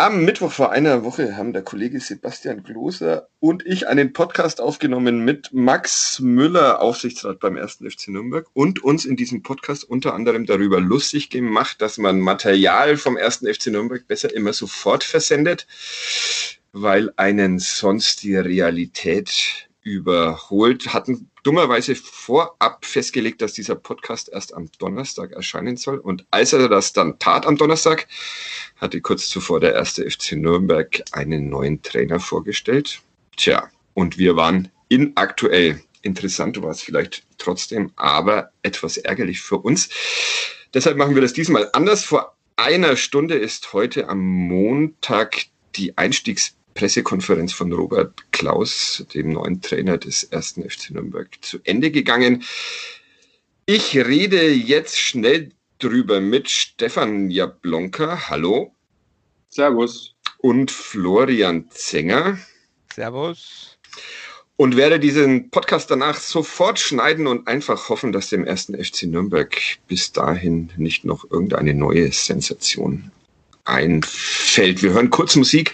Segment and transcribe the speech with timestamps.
[0.00, 5.26] Am Mittwoch vor einer Woche haben der Kollege Sebastian Gloser und ich einen Podcast aufgenommen
[5.26, 7.84] mit Max Müller, Aufsichtsrat beim 1.
[7.86, 12.96] FC Nürnberg, und uns in diesem Podcast unter anderem darüber lustig gemacht, dass man Material
[12.96, 13.40] vom 1.
[13.40, 15.66] FC Nürnberg besser immer sofort versendet,
[16.72, 24.70] weil einen sonst die Realität überholt, hatten dummerweise vorab festgelegt, dass dieser Podcast erst am
[24.78, 25.98] Donnerstag erscheinen soll.
[25.98, 28.06] Und als er das dann tat am Donnerstag,
[28.76, 33.00] hatte kurz zuvor der erste FC Nürnberg einen neuen Trainer vorgestellt.
[33.36, 35.80] Tja, und wir waren inaktuell.
[36.02, 39.88] Interessant war es vielleicht trotzdem, aber etwas ärgerlich für uns.
[40.74, 42.04] Deshalb machen wir das diesmal anders.
[42.04, 49.60] Vor einer Stunde ist heute am Montag die Einstiegs Pressekonferenz von Robert Klaus, dem neuen
[49.60, 52.44] Trainer des ersten FC Nürnberg, zu Ende gegangen.
[53.66, 58.28] Ich rede jetzt schnell drüber mit Stefan Jablonka.
[58.28, 58.74] Hallo.
[59.48, 60.14] Servus.
[60.38, 62.38] Und Florian Zenger.
[62.94, 63.78] Servus.
[64.56, 69.56] Und werde diesen Podcast danach sofort schneiden und einfach hoffen, dass dem ersten FC Nürnberg
[69.88, 73.10] bis dahin nicht noch irgendeine neue Sensation
[73.70, 74.82] einfällt.
[74.82, 75.72] Wir hören kurz Musik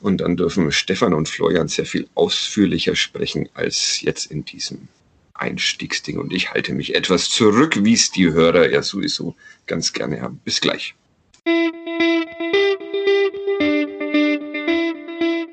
[0.00, 4.88] und dann dürfen Stefan und Florian sehr viel ausführlicher sprechen als jetzt in diesem
[5.34, 6.18] Einstiegsding.
[6.18, 9.34] Und ich halte mich etwas zurück, wie es die Hörer ja sowieso
[9.66, 10.40] ganz gerne haben.
[10.44, 10.94] Bis gleich.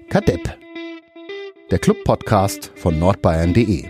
[0.10, 0.58] Kadepp,
[1.72, 3.90] der Club-Podcast von nordbayern.de.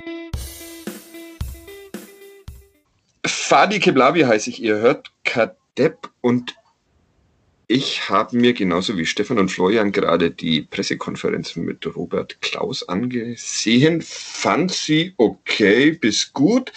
[3.25, 6.55] Fadi Keblavi heiße ich, ihr hört Kadepp und
[7.72, 14.02] ich habe mir genauso wie Stefan und Florian gerade die Pressekonferenz mit Robert Klaus angesehen,
[14.02, 16.73] fand sie okay bis gut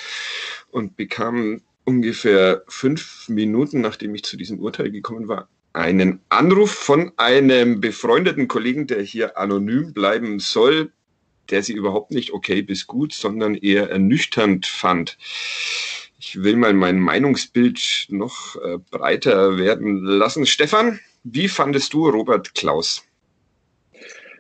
[0.71, 7.13] und bekam ungefähr fünf Minuten, nachdem ich zu diesem Urteil gekommen war, einen Anruf von
[7.17, 10.93] einem befreundeten Kollegen, der hier anonym bleiben soll,
[11.49, 15.17] der sie überhaupt nicht okay bis gut, sondern eher ernüchternd fand.
[16.25, 20.47] Ich will mal mein Meinungsbild noch äh, breiter werden lassen.
[20.47, 23.03] Stefan, wie fandest du Robert Klaus?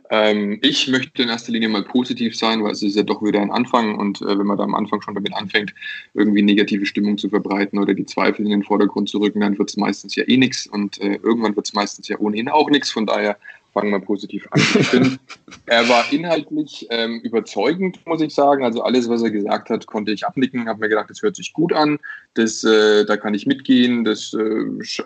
[0.09, 3.41] Ähm, ich möchte in erster Linie mal positiv sein, weil es ist ja doch wieder
[3.41, 5.75] ein Anfang und äh, wenn man da am Anfang schon damit anfängt,
[6.15, 9.71] irgendwie negative Stimmung zu verbreiten oder die Zweifel in den Vordergrund zu rücken, dann wird
[9.71, 12.93] es meistens ja eh nichts und äh, irgendwann wird es meistens ja ohnehin auch nichts.
[12.93, 13.37] Von daher
[13.73, 14.61] fangen wir positiv an.
[14.61, 15.19] Ich finde,
[15.67, 18.65] er war inhaltlich ähm, überzeugend, muss ich sagen.
[18.65, 20.69] Also alles, was er gesagt hat, konnte ich abnicken.
[20.69, 21.99] Habe mir gedacht, das hört sich gut an.
[22.35, 24.05] Das, äh, da kann ich mitgehen.
[24.05, 24.65] Das äh,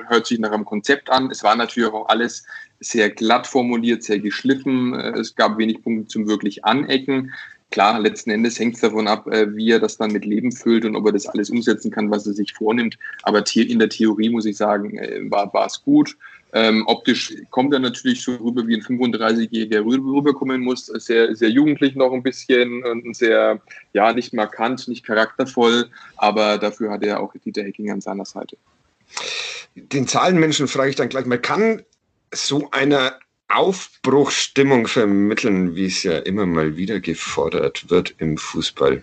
[0.09, 1.31] hört sich nach einem Konzept an.
[1.31, 2.45] Es war natürlich auch alles
[2.81, 4.95] sehr glatt formuliert, sehr geschliffen.
[4.95, 7.33] Äh, es gab wenig Punkte zum wirklich Anecken.
[7.71, 10.85] Klar, letzten Endes hängt es davon ab, äh, wie er das dann mit Leben füllt
[10.85, 12.97] und ob er das alles umsetzen kann, was er sich vornimmt.
[13.23, 16.17] Aber in der Theorie muss ich sagen, äh, war es gut.
[16.57, 20.87] Ähm, optisch kommt er natürlich so rüber, wie ein 35-Jähriger rüberkommen muss.
[20.87, 23.61] Sehr, sehr jugendlich noch ein bisschen und sehr,
[23.93, 28.57] ja, nicht markant, nicht charaktervoll, aber dafür hat er auch Dieter Hecking an seiner Seite.
[29.75, 31.83] Den Zahlenmenschen frage ich dann gleich mal, kann
[32.33, 33.13] so eine
[33.49, 39.03] Aufbruchsstimmung vermitteln, wie es ja immer mal wieder gefordert wird im Fußball?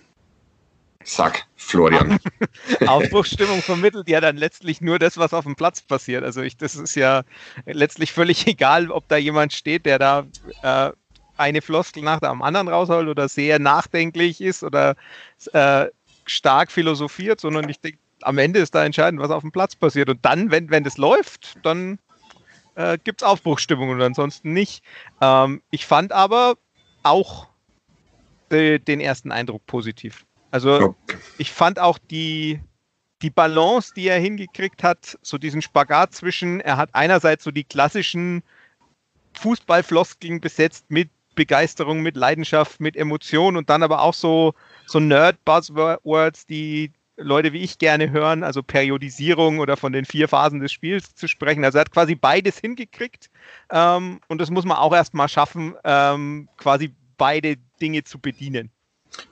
[1.03, 2.19] Sag, Florian.
[2.87, 6.23] Aufbruchsstimmung vermittelt ja dann letztlich nur das, was auf dem Platz passiert.
[6.23, 7.23] Also ich, das ist ja
[7.65, 10.25] letztlich völlig egal, ob da jemand steht, der da
[10.61, 10.91] äh,
[11.37, 14.95] eine Floskel nach dem anderen rausholt oder sehr nachdenklich ist oder
[15.51, 15.87] äh,
[16.25, 20.09] stark philosophiert, sondern ich denke, am Ende ist da entscheidend, was auf dem Platz passiert.
[20.09, 21.99] Und dann, wenn, wenn das läuft, dann
[22.75, 24.83] äh, gibt es Aufbruchsstimmung und ansonsten nicht.
[25.21, 26.55] Ähm, ich fand aber
[27.03, 27.47] auch
[28.51, 30.25] de, den ersten Eindruck positiv.
[30.53, 30.95] Also
[31.39, 32.59] ich fand auch die,
[33.23, 37.63] die Balance, die er hingekriegt hat, so diesen Spagat zwischen, er hat einerseits so die
[37.63, 38.43] klassischen
[39.33, 44.53] Fußballfloskeln besetzt mit Begeisterung, mit Leidenschaft, mit Emotion und dann aber auch so,
[44.85, 50.59] so Nerd-Buzzwords, die Leute wie ich gerne hören, also Periodisierung oder von den vier Phasen
[50.59, 51.65] des Spiels zu sprechen.
[51.65, 53.31] Also er hat quasi beides hingekriegt
[53.71, 58.69] ähm, und das muss man auch erstmal schaffen, ähm, quasi beide Dinge zu bedienen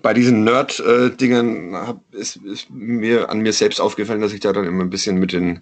[0.02, 1.76] bei diesen Nerd-Dingen
[2.12, 5.32] ist, ist, mir an mir selbst aufgefallen, dass ich da dann immer ein bisschen mit
[5.32, 5.62] den,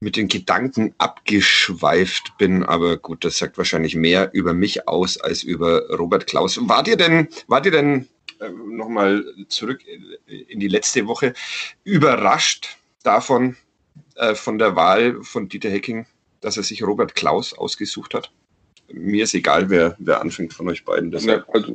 [0.00, 2.64] mit den Gedanken abgeschweift bin.
[2.64, 6.58] Aber gut, das sagt wahrscheinlich mehr über mich aus als über Robert Klaus.
[6.62, 8.08] Wart ihr denn, wart ihr denn
[8.40, 9.80] äh, nochmal zurück
[10.26, 11.34] in die letzte Woche
[11.84, 13.56] überrascht davon,
[14.16, 16.06] äh, von der Wahl von Dieter Hecking,
[16.40, 18.32] dass er sich Robert Klaus ausgesucht hat?
[18.92, 21.12] Mir ist egal, wer, wer anfängt von euch beiden.
[21.12, 21.74] Ja, also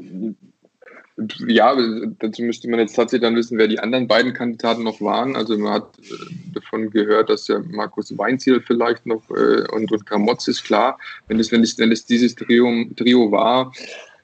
[1.48, 1.74] Ja,
[2.20, 5.38] dazu müsste man jetzt tatsächlich dann wissen, wer die anderen beiden Kandidaten noch waren.
[5.38, 10.06] Also man hat äh, davon gehört, dass der Markus Weinziel vielleicht noch äh, und, und
[10.06, 11.00] Gramotz ist klar.
[11.28, 13.72] Wenn es, wenn es, wenn es dieses Trio, Trio war,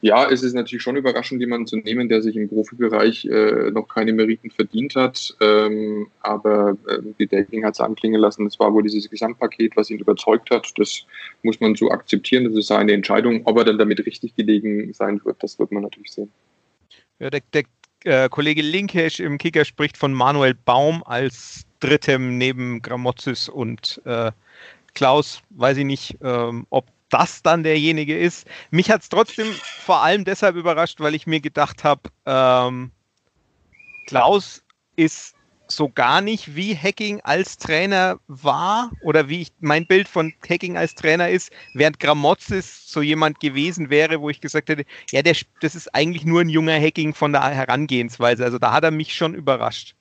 [0.02, 3.88] ja, es ist natürlich schon überraschend, jemanden zu nehmen, der sich im Profibereich äh, noch
[3.88, 5.36] keine Meriten verdient hat.
[5.40, 9.92] Ähm, aber äh, die Dating hat es anklingen lassen, es war wohl dieses Gesamtpaket, was
[9.92, 10.74] ihn überzeugt hat.
[10.78, 11.06] Das
[11.44, 13.42] muss man so akzeptieren, das ist seine Entscheidung.
[13.46, 16.32] Ob er dann damit richtig gelegen sein wird, das wird man natürlich sehen.
[17.22, 17.64] Ja, der, der
[18.04, 24.32] äh, Kollege Linkesch im Kicker spricht von Manuel Baum als drittem neben Gramozis und äh,
[24.96, 25.44] Klaus.
[25.52, 28.48] Weiß ich nicht, ähm, ob das dann derjenige ist.
[28.72, 32.90] Mich hat es trotzdem vor allem deshalb überrascht, weil ich mir gedacht habe, ähm,
[34.08, 34.64] Klaus
[34.96, 35.36] ist
[35.76, 40.78] so gar nicht, wie Hacking als Trainer war oder wie ich, mein Bild von Hacking
[40.78, 45.36] als Trainer ist, während Gramozis so jemand gewesen wäre, wo ich gesagt hätte, ja, der,
[45.62, 48.44] das ist eigentlich nur ein junger Hacking von der Herangehensweise.
[48.44, 49.96] Also da hat er mich schon überrascht.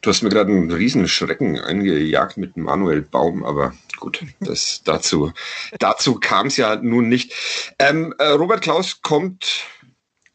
[0.00, 5.32] Du hast mir gerade einen riesen Schrecken eingejagt mit Manuel Baum, aber gut, das, dazu,
[5.78, 7.32] dazu kam es ja nun nicht.
[7.78, 9.64] Ähm, äh, Robert Klaus kommt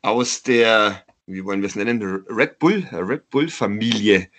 [0.01, 1.03] aus der,
[1.33, 4.30] wie wollen wir es nennen, Red Bull, Red Bull Familie,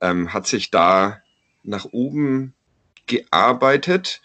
[0.00, 1.20] ähm, hat sich da
[1.62, 2.54] nach oben
[3.06, 4.22] gearbeitet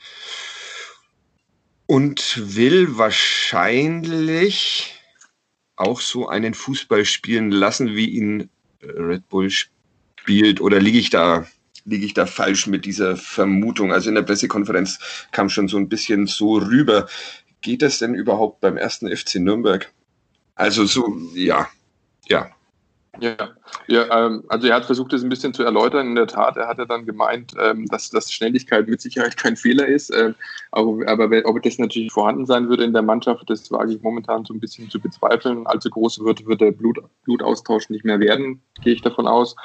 [1.86, 4.96] und will wahrscheinlich
[5.76, 8.50] auch so einen Fußball spielen lassen, wie ihn
[8.82, 9.80] Red Bull spielt
[10.30, 11.48] spielt oder liege ich da
[11.86, 13.92] liege ich da falsch mit dieser Vermutung?
[13.92, 15.00] Also in der Pressekonferenz
[15.32, 17.08] kam schon so ein bisschen so rüber.
[17.62, 19.92] Geht das denn überhaupt beim ersten FC Nürnberg?
[20.54, 21.68] Also so, ja,
[22.30, 22.59] ja.
[23.20, 23.36] Ja,
[23.88, 26.08] ja ähm, also er hat versucht, das ein bisschen zu erläutern.
[26.08, 29.88] In der Tat, er hatte dann gemeint, ähm, dass, dass Schnelligkeit mit Sicherheit kein Fehler
[29.88, 30.14] ist.
[30.16, 30.36] Ähm,
[30.72, 34.46] aber, aber ob das natürlich vorhanden sein würde in der Mannschaft, das wage ich momentan
[34.46, 35.66] so ein bisschen zu bezweifeln.
[35.66, 39.56] Allzu groß wird, wird der Blut, Blutaustausch nicht mehr werden, gehe ich davon aus.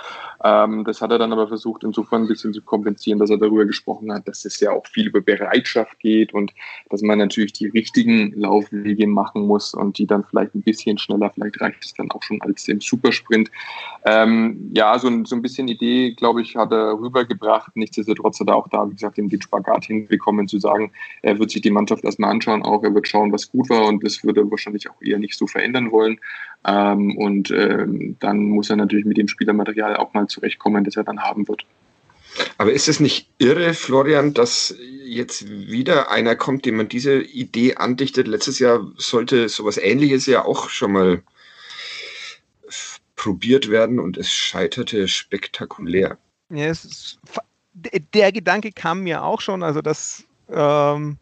[0.43, 3.67] Ähm, das hat er dann aber versucht, insofern ein bisschen zu kompensieren, dass er darüber
[3.67, 6.53] gesprochen hat, dass es ja auch viel über Bereitschaft geht und
[6.89, 11.31] dass man natürlich die richtigen Laufwege machen muss und die dann vielleicht ein bisschen schneller,
[11.31, 13.34] vielleicht reicht es dann auch schon als im Supersprint.
[14.07, 17.75] Ähm, ja, so ein, so ein bisschen Idee, glaube ich, hat er rübergebracht.
[17.75, 20.93] Nichtsdestotrotz hat er auch da, wie gesagt, den Spagat hinbekommen, zu sagen,
[21.23, 24.05] er wird sich die Mannschaft erstmal anschauen, auch er wird schauen, was gut war und
[24.05, 26.19] das würde er wahrscheinlich auch eher nicht so verändern wollen.
[26.67, 31.05] Ähm, und ähm, dann muss er natürlich mit dem Spielermaterial auch mal zurechtkommen, das er
[31.05, 31.65] dann haben wird.
[32.59, 37.77] Aber ist es nicht irre, Florian, dass jetzt wieder einer kommt, dem man diese Idee
[37.77, 38.27] andichtet?
[38.27, 41.23] Letztes Jahr sollte sowas Ähnliches ja auch schon mal
[43.17, 46.19] probiert werden und es scheiterte spektakulär.
[46.51, 47.19] Ja, ist,
[48.13, 51.19] der Gedanke kam mir auch schon, also dass ähm,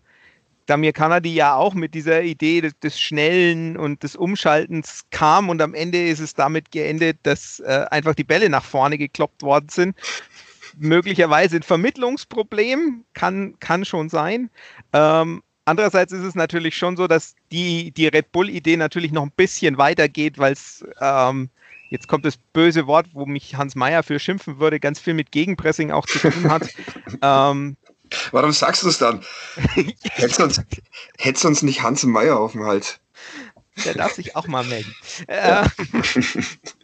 [0.67, 5.61] Damir Kanadi ja auch mit dieser Idee des, des, Schnellen und des Umschaltens kam und
[5.61, 9.69] am Ende ist es damit geendet, dass äh, einfach die Bälle nach vorne gekloppt worden
[9.69, 9.97] sind.
[10.79, 14.51] Möglicherweise ein Vermittlungsproblem, kann, kann schon sein.
[14.93, 19.33] Ähm, andererseits ist es natürlich schon so, dass die, die Red Bull-Idee natürlich noch ein
[19.37, 21.51] bisschen weitergeht, weil es ähm,
[21.93, 25.31] jetzt kommt das böse Wort, wo mich Hans Meyer für schimpfen würde, ganz viel mit
[25.31, 26.69] Gegenpressing auch zu tun hat.
[27.23, 27.77] ähm,
[28.31, 29.23] Warum sagst du es dann?
[29.75, 30.61] hättest, du uns,
[31.19, 32.99] hättest uns nicht Hans Meyer auf dem Hals?
[33.85, 34.95] Der darf sich auch mal melden.
[35.29, 35.67] Ja.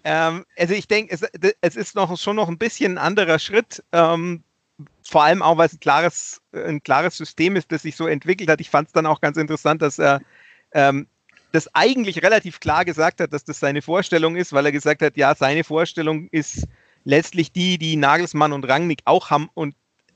[0.04, 1.22] Ähm, also ich denke, es,
[1.60, 3.82] es, ist noch schon noch ein bisschen ein anderer Schritt.
[3.92, 4.42] Ähm,
[5.02, 8.48] vor allem auch, weil es ein klares, ein klares System ist, das sich so entwickelt
[8.48, 8.60] hat.
[8.60, 10.20] Ich fand es dann auch ganz interessant, dass er
[10.72, 11.06] ähm,
[11.52, 15.16] das eigentlich relativ klar gesagt hat, dass das seine Vorstellung ist, weil er gesagt hat,
[15.16, 16.66] ja, seine Vorstellung ist
[17.04, 19.74] letztlich die, die Nagelsmann und Rangnick auch haben und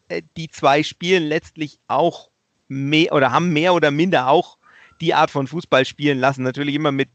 [0.08, 2.30] äh, die zwei spielen letztlich auch
[2.68, 4.58] mehr oder haben mehr oder minder auch
[5.00, 6.42] die Art von Fußball spielen lassen.
[6.42, 7.08] Natürlich immer mit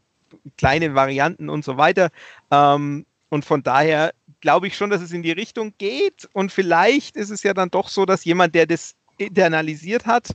[0.56, 2.10] kleinen Varianten und so weiter.
[2.50, 6.28] Ähm, und von daher glaube ich schon, dass es in die Richtung geht.
[6.32, 10.28] Und vielleicht ist es ja dann doch so, dass jemand, der das internalisiert hat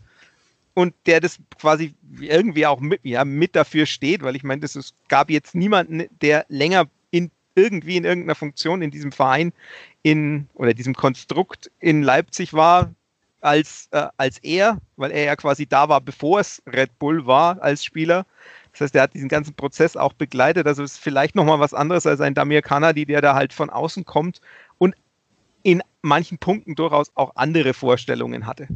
[0.73, 4.93] und der das quasi irgendwie auch mit, ja, mit dafür steht, weil ich meine, es
[5.07, 9.53] gab jetzt niemanden, der länger in irgendwie in irgendeiner Funktion in diesem Verein
[10.01, 12.93] in oder diesem Konstrukt in Leipzig war
[13.41, 17.61] als, äh, als er, weil er ja quasi da war, bevor es Red Bull war
[17.61, 18.25] als Spieler.
[18.71, 20.65] Das heißt, er hat diesen ganzen Prozess auch begleitet.
[20.65, 24.05] Also ist vielleicht nochmal was anderes als ein Damir Kanadi, der da halt von außen
[24.05, 24.41] kommt
[24.79, 24.95] und
[25.61, 28.67] in manchen Punkten durchaus auch andere Vorstellungen hatte.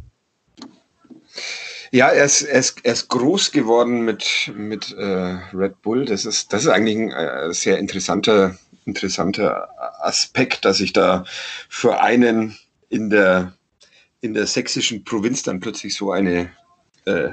[1.90, 6.04] Ja, er ist, er ist, er ist groß geworden mit, mit äh, Red Bull.
[6.04, 9.68] Das ist, das ist eigentlich ein äh, sehr interessanter interessanter
[10.00, 11.24] Aspekt, dass sich da
[11.68, 12.56] für einen
[12.88, 13.52] in der,
[14.20, 16.50] in der sächsischen Provinz dann plötzlich so eine
[17.04, 17.30] äh,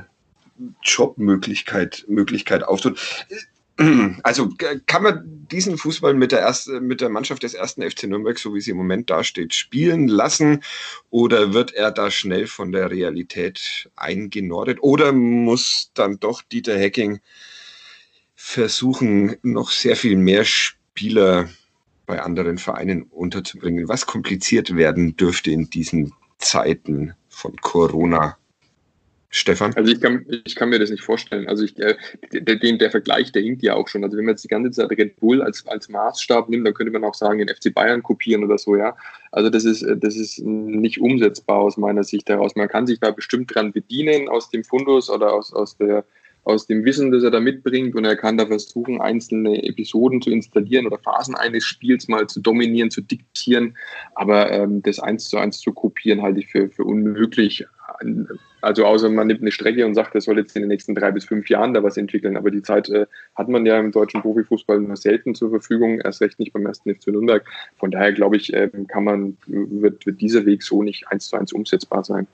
[0.84, 3.00] Jobmöglichkeit Möglichkeit auftut.
[4.24, 4.50] Also
[4.86, 8.54] kann man diesen Fußball mit der, erste, mit der Mannschaft des ersten FC Nürnberg, so
[8.56, 10.64] wie sie im Moment dasteht, spielen lassen?
[11.10, 14.80] Oder wird er da schnell von der Realität eingenordet?
[14.82, 17.20] Oder muss dann doch Dieter Hecking
[18.36, 21.50] versuchen, noch sehr viel mehr Spieler
[22.06, 28.38] bei anderen Vereinen unterzubringen, was kompliziert werden dürfte in diesen Zeiten von Corona?
[29.36, 29.74] Stefan?
[29.76, 31.48] Also ich kann, ich kann mir das nicht vorstellen.
[31.50, 31.96] Also ich, äh,
[32.32, 34.04] der, der, der Vergleich, der hinkt ja auch schon.
[34.04, 36.94] Also wenn man jetzt die ganze Zeit Red Bull als, als Maßstab nimmt, dann könnte
[36.94, 38.96] man auch sagen, den FC Bayern kopieren oder so, ja.
[39.32, 42.56] Also das ist, das ist nicht umsetzbar aus meiner Sicht heraus.
[42.56, 46.06] Man kann sich da bestimmt dran bedienen aus dem Fundus oder aus, aus der
[46.46, 50.30] aus dem Wissen, das er da mitbringt und er kann da versuchen, einzelne Episoden zu
[50.30, 53.76] installieren oder Phasen eines Spiels mal zu dominieren, zu diktieren.
[54.14, 57.66] Aber ähm, das eins zu eins zu kopieren, halte ich für, für unmöglich.
[58.62, 61.12] Also außer man nimmt eine Strecke und sagt, er soll jetzt in den nächsten drei
[61.12, 62.38] bis fünf Jahren da was entwickeln.
[62.38, 66.22] Aber die Zeit äh, hat man ja im deutschen Profifußball nur selten zur Verfügung, erst
[66.22, 67.46] recht nicht beim ersten FC Nürnberg.
[67.78, 71.38] Von daher glaube ich, äh, kann man, wird, wird dieser Weg so nicht eins zu
[71.38, 72.28] eins umsetzbar sein.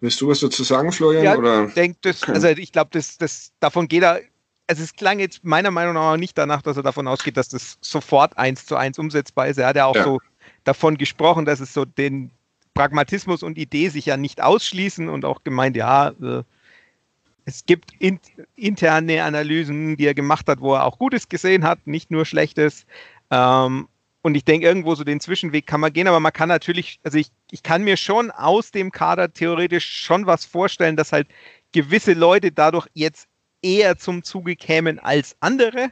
[0.00, 1.24] Willst du was dazu sagen, Florian?
[1.24, 1.66] Ja, oder?
[1.68, 4.20] Denk, das, also ich glaube, das, das, davon geht er.
[4.68, 7.78] Also es klang jetzt meiner Meinung nach nicht danach, dass er davon ausgeht, dass das
[7.80, 9.58] sofort eins zu eins umsetzbar ist.
[9.58, 10.04] Er hat ja auch ja.
[10.04, 10.20] so
[10.64, 12.32] davon gesprochen, dass es so den
[12.76, 16.42] Pragmatismus und Idee sich ja nicht ausschließen und auch gemeint, ja, äh,
[17.46, 18.20] es gibt in,
[18.54, 22.86] interne Analysen, die er gemacht hat, wo er auch Gutes gesehen hat, nicht nur Schlechtes.
[23.30, 23.88] Ähm,
[24.22, 27.16] und ich denke, irgendwo so den Zwischenweg kann man gehen, aber man kann natürlich, also
[27.16, 31.28] ich, ich kann mir schon aus dem Kader theoretisch schon was vorstellen, dass halt
[31.72, 33.28] gewisse Leute dadurch jetzt
[33.62, 35.90] eher zum Zuge kämen als andere.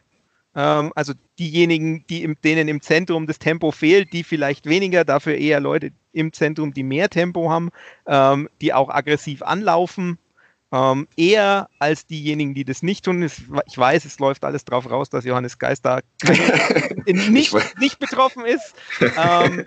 [0.54, 5.36] Ähm, also diejenigen, die im, denen im Zentrum das Tempo fehlt, die vielleicht weniger, dafür
[5.36, 7.70] eher Leute im Zentrum, die mehr Tempo haben,
[8.06, 10.18] ähm, die auch aggressiv anlaufen
[10.74, 13.22] ähm, eher als diejenigen, die das nicht tun.
[13.22, 16.00] Ich weiß, es läuft alles drauf raus, dass Johannes Geist da
[17.06, 18.74] nicht, nicht betroffen ist.
[19.16, 19.64] Ähm,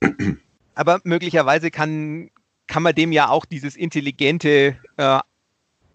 [0.74, 2.30] aber möglicherweise kann,
[2.66, 5.18] kann man dem ja auch dieses intelligente äh,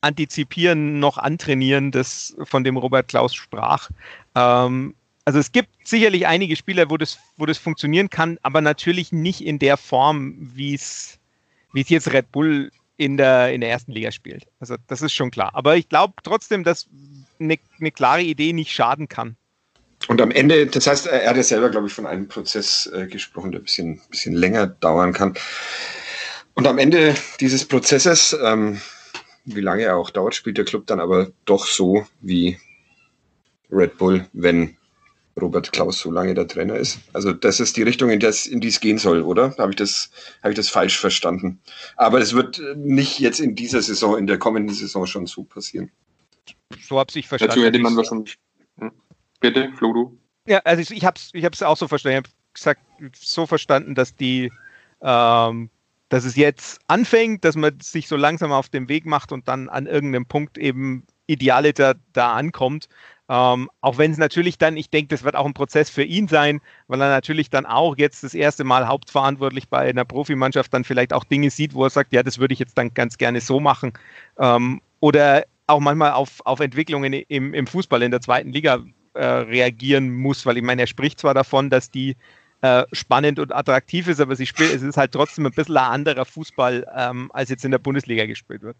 [0.01, 3.89] Antizipieren noch antrainieren, das von dem Robert Klaus sprach.
[4.36, 9.12] Ähm, also es gibt sicherlich einige Spieler, wo das, wo das funktionieren kann, aber natürlich
[9.12, 11.20] nicht in der Form, wie es
[11.74, 14.48] jetzt Red Bull in der, in der ersten Liga spielt.
[14.60, 15.51] Also das ist schon klar.
[15.53, 16.88] Aber ich glaube trotzdem, dass
[17.39, 19.38] eine, eine klare Idee nicht schaden kann.
[20.08, 23.06] Und am Ende, das heißt, er hat ja selber, glaube ich, von einem Prozess äh,
[23.08, 25.36] gesprochen, der ein bisschen, bisschen länger dauern kann.
[26.56, 28.82] Und am Ende dieses Prozesses, ähm,
[29.56, 32.58] wie lange er auch dauert, spielt der Club dann aber doch so wie
[33.72, 34.75] Red Bull, wenn
[35.39, 37.00] Robert Klaus so lange der Trainer ist.
[37.13, 39.56] Also das ist die Richtung, in, das, in die es gehen soll, oder?
[39.58, 40.12] Habe ich, das,
[40.44, 41.60] hab ich das falsch verstanden?
[41.96, 45.91] Aber es wird nicht jetzt in dieser Saison, in der kommenden Saison schon so passieren.
[46.82, 47.56] So habe ich verstanden.
[47.56, 48.38] Dazu hätte man wahrscheinlich...
[48.79, 48.91] Hm?
[49.39, 50.18] Bitte, Flo, du?
[50.46, 52.24] Ja, also ich, ich habe es ich auch so verstanden.
[52.24, 52.82] Ich habe gesagt,
[53.15, 54.51] so verstanden, dass die...
[55.01, 55.70] Ähm,
[56.09, 59.69] dass es jetzt anfängt, dass man sich so langsam auf den Weg macht und dann
[59.69, 62.89] an irgendeinem Punkt eben idealiter da ankommt.
[63.29, 66.27] Ähm, auch wenn es natürlich dann, ich denke, das wird auch ein Prozess für ihn
[66.27, 70.83] sein, weil er natürlich dann auch jetzt das erste Mal hauptverantwortlich bei einer Profimannschaft dann
[70.83, 73.39] vielleicht auch Dinge sieht, wo er sagt, ja, das würde ich jetzt dann ganz gerne
[73.39, 73.93] so machen.
[74.39, 79.23] Ähm, oder auch manchmal auf, auf Entwicklungen im, im Fußball in der zweiten Liga äh,
[79.23, 82.15] reagieren muss, weil ich meine, er spricht zwar davon, dass die
[82.61, 85.91] äh, spannend und attraktiv ist, aber sie spielt, es ist halt trotzdem ein bisschen ein
[85.91, 88.75] anderer Fußball, ähm, als jetzt in der Bundesliga gespielt wird.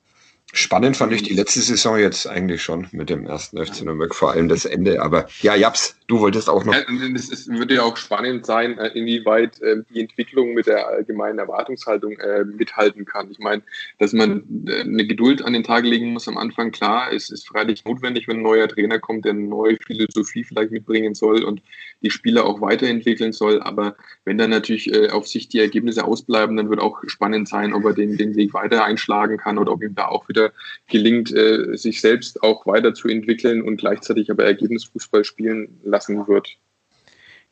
[0.51, 4.31] Spannend fand ich die letzte Saison jetzt eigentlich schon mit dem ersten FC Nürnberg, vor
[4.31, 5.00] allem das Ende.
[5.00, 6.74] Aber ja, Japs, du wolltest auch noch.
[6.74, 6.79] Ja,
[7.13, 12.17] es würde ja auch spannend sein, äh, inwieweit äh, die Entwicklung mit der allgemeinen Erwartungshaltung
[12.17, 13.29] äh, mithalten kann.
[13.29, 13.62] Ich meine,
[14.00, 17.86] dass man eine Geduld an den Tag legen muss am Anfang, klar, es ist freilich
[17.86, 21.62] notwendig, wenn ein neuer Trainer kommt, der eine neue Philosophie vielleicht mitbringen soll und
[22.01, 23.62] die Spieler auch weiterentwickeln soll.
[23.62, 27.86] Aber wenn dann natürlich auf sich die Ergebnisse ausbleiben, dann wird auch spannend sein, ob
[27.86, 30.53] er den, den Weg weiter einschlagen kann oder ob ihm da auch wieder wieder
[30.88, 36.58] gelingt, äh, sich selbst auch weiterzuentwickeln und gleichzeitig aber Ergebnisfußball spielen lassen wird.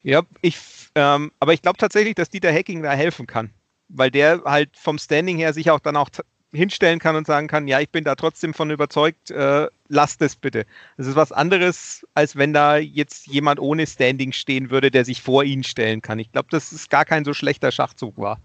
[0.02, 0.58] Ja, ich,
[0.96, 3.52] ähm, aber ich glaube tatsächlich, dass Dieter Hacking da helfen kann,
[3.90, 6.10] weil der halt vom Standing her sich auch dann auch
[6.58, 10.36] hinstellen kann und sagen kann, ja, ich bin da trotzdem von überzeugt, äh, lasst es
[10.36, 10.66] bitte.
[10.98, 15.22] Das ist was anderes, als wenn da jetzt jemand ohne Standing stehen würde, der sich
[15.22, 16.20] vor ihn stellen kann.
[16.20, 18.40] Ich glaube, dass es gar kein so schlechter Schachzug war.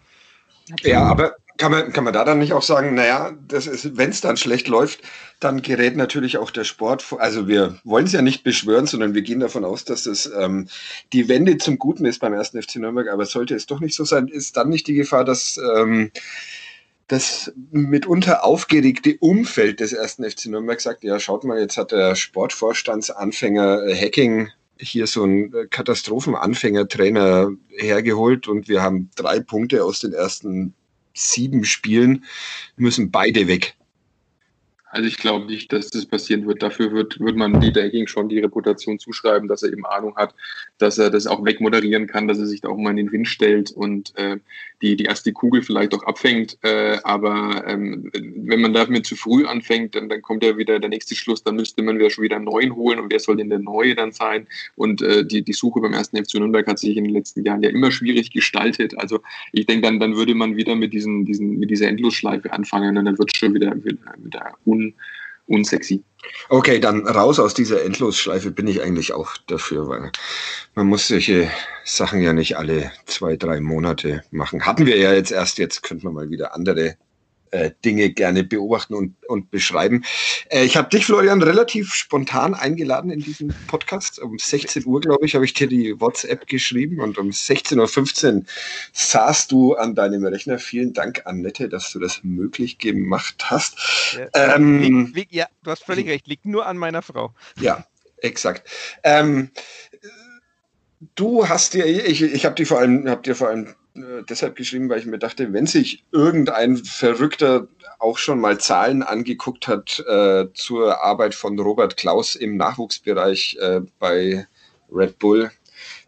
[0.83, 4.37] Ja, aber kann man, kann man da dann nicht auch sagen, naja, wenn es dann
[4.37, 5.01] schlecht läuft,
[5.39, 9.23] dann gerät natürlich auch der Sport, also wir wollen es ja nicht beschwören, sondern wir
[9.23, 10.69] gehen davon aus, dass das ähm,
[11.13, 14.05] die Wende zum Guten ist beim ersten FC Nürnberg, aber sollte es doch nicht so
[14.05, 16.11] sein, ist dann nicht die Gefahr, dass ähm,
[17.09, 22.15] das mitunter aufgeregte Umfeld des ersten FC Nürnberg sagt, ja, schaut mal, jetzt hat der
[22.15, 30.01] Sportvorstandsanfänger äh, Hacking hier so einen äh, Katastrophenanfängertrainer hergeholt und wir haben drei Punkte aus
[30.01, 30.75] den ersten
[31.15, 32.25] sieben Spielen,
[32.77, 33.77] müssen beide weg.
[34.93, 36.63] Also ich glaube nicht, dass das passieren wird.
[36.63, 40.35] Dafür wird, wird man Dieter Hecking schon die Reputation zuschreiben, dass er eben Ahnung hat,
[40.77, 43.27] dass er das auch wegmoderieren kann, dass er sich da auch mal in den Wind
[43.27, 44.37] stellt und äh,
[44.83, 46.59] die, die erste Kugel vielleicht auch abfängt.
[46.63, 50.91] Äh, aber ähm, wenn man damit zu früh anfängt, dann, dann kommt ja wieder der
[50.91, 53.49] nächste Schluss, dann müsste man wieder schon wieder einen neuen holen und wer soll denn
[53.49, 54.47] der neue dann sein?
[54.77, 57.63] Und äh, die, die Suche beim ersten FC Nürnberg hat sich in den letzten Jahren
[57.63, 58.99] ja immer schwierig gestaltet.
[58.99, 59.21] Also
[59.53, 63.07] ich denke, dann, dann würde man wieder mit, diesen, diesen, mit dieser Endlosschleife anfangen und
[63.07, 64.95] dann wird es schon wieder, wieder, wieder un un,
[65.47, 66.03] unsexy.
[66.49, 70.13] Okay, dann raus aus dieser Endlosschleife bin ich eigentlich auch dafür, weil
[70.75, 71.51] man muss solche
[71.85, 74.65] Sachen ja nicht alle zwei, drei Monate machen.
[74.65, 76.97] Hatten wir ja jetzt erst, jetzt könnte man mal wieder andere
[77.85, 80.05] Dinge gerne beobachten und, und beschreiben.
[80.49, 84.19] Äh, ich habe dich, Florian, relativ spontan eingeladen in diesen Podcast.
[84.19, 88.43] Um 16 Uhr, glaube ich, habe ich dir die WhatsApp geschrieben und um 16.15 Uhr
[88.93, 90.59] saßt du an deinem Rechner.
[90.59, 94.17] Vielen Dank, Annette, dass du das möglich gemacht hast.
[94.17, 97.35] Ja, ähm, liegt, liegt, ja du hast völlig recht, liegt nur an meiner Frau.
[97.61, 97.87] Ja,
[98.19, 98.69] exakt.
[99.03, 99.51] Ähm,
[101.15, 104.57] du hast dir, ich, ich habe dir vor allem, hab dir vor allem äh, deshalb
[104.57, 107.69] geschrieben, weil ich mir dachte, wenn sich irgendein Verrückter
[107.99, 113.81] auch schon mal Zahlen angeguckt hat äh, zur Arbeit von Robert Klaus im Nachwuchsbereich äh,
[113.99, 114.47] bei
[114.91, 115.51] Red Bull,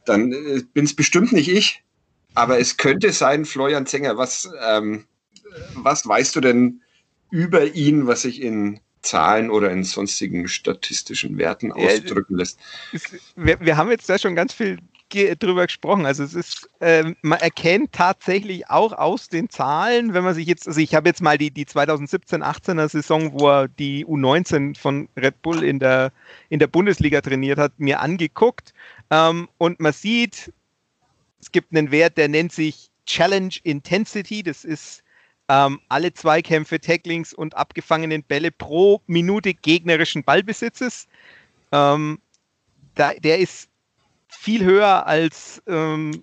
[0.05, 1.83] dann äh, bin es bestimmt nicht ich,
[2.35, 5.05] aber es könnte sein, Florian Zenger, was, ähm,
[5.75, 6.81] was weißt du denn
[7.31, 12.59] über ihn, was sich in Zahlen oder in sonstigen statistischen Werten ausdrücken lässt.
[13.37, 14.79] Wir, wir, haben jetzt da schon ganz viel
[15.15, 16.07] drüber gesprochen.
[16.07, 20.67] Also es ist, äh, man erkennt tatsächlich auch aus den Zahlen, wenn man sich jetzt,
[20.67, 25.41] also ich habe jetzt mal die, die 2017-18er Saison, wo er die U19 von Red
[25.43, 26.13] Bull in der,
[26.49, 28.75] in der Bundesliga trainiert hat, mir angeguckt.
[29.11, 30.53] Ähm, und man sieht,
[31.41, 34.43] es gibt einen Wert, der nennt sich Challenge Intensity.
[34.43, 35.03] Das ist
[35.49, 41.07] ähm, alle Zweikämpfe, Tacklings und abgefangenen Bälle pro Minute gegnerischen Ballbesitzes.
[41.73, 42.19] Ähm,
[42.95, 43.69] da, der ist
[44.37, 46.23] viel höher als ähm,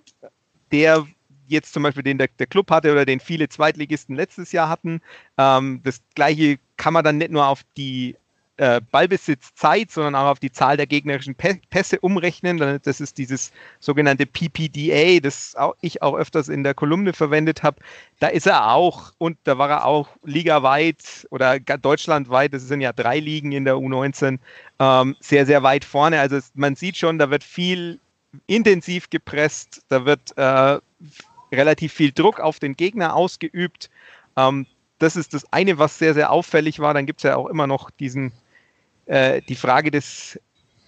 [0.70, 1.06] der
[1.46, 5.00] jetzt zum Beispiel den der, der, Club hatte oder den viele Zweitligisten letztes Jahr hatten.
[5.38, 8.16] Ähm, das gleiche kann man dann nicht nur auf die
[8.58, 12.80] äh, Ballbesitzzeit, sondern auch auf die Zahl der gegnerischen Pässe umrechnen.
[12.82, 17.78] Das ist dieses sogenannte PPDA, das ich auch öfters in der Kolumne verwendet habe.
[18.20, 22.92] Da ist er auch und da war er auch ligaweit oder deutschlandweit, das sind ja
[22.92, 24.38] drei Ligen in der U19,
[24.78, 26.20] ähm, sehr, sehr weit vorne.
[26.20, 28.00] Also man sieht schon, da wird viel
[28.46, 30.78] intensiv gepresst, da wird äh,
[31.52, 33.90] relativ viel Druck auf den Gegner ausgeübt.
[34.36, 34.66] Ähm,
[35.02, 36.94] das ist das eine, was sehr, sehr auffällig war.
[36.94, 38.30] Dann gibt es ja auch immer noch diesen,
[39.06, 40.38] äh, die Frage des,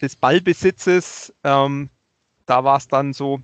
[0.01, 1.35] des Ballbesitzes.
[1.43, 1.91] Ähm,
[2.47, 3.41] da war es dann so,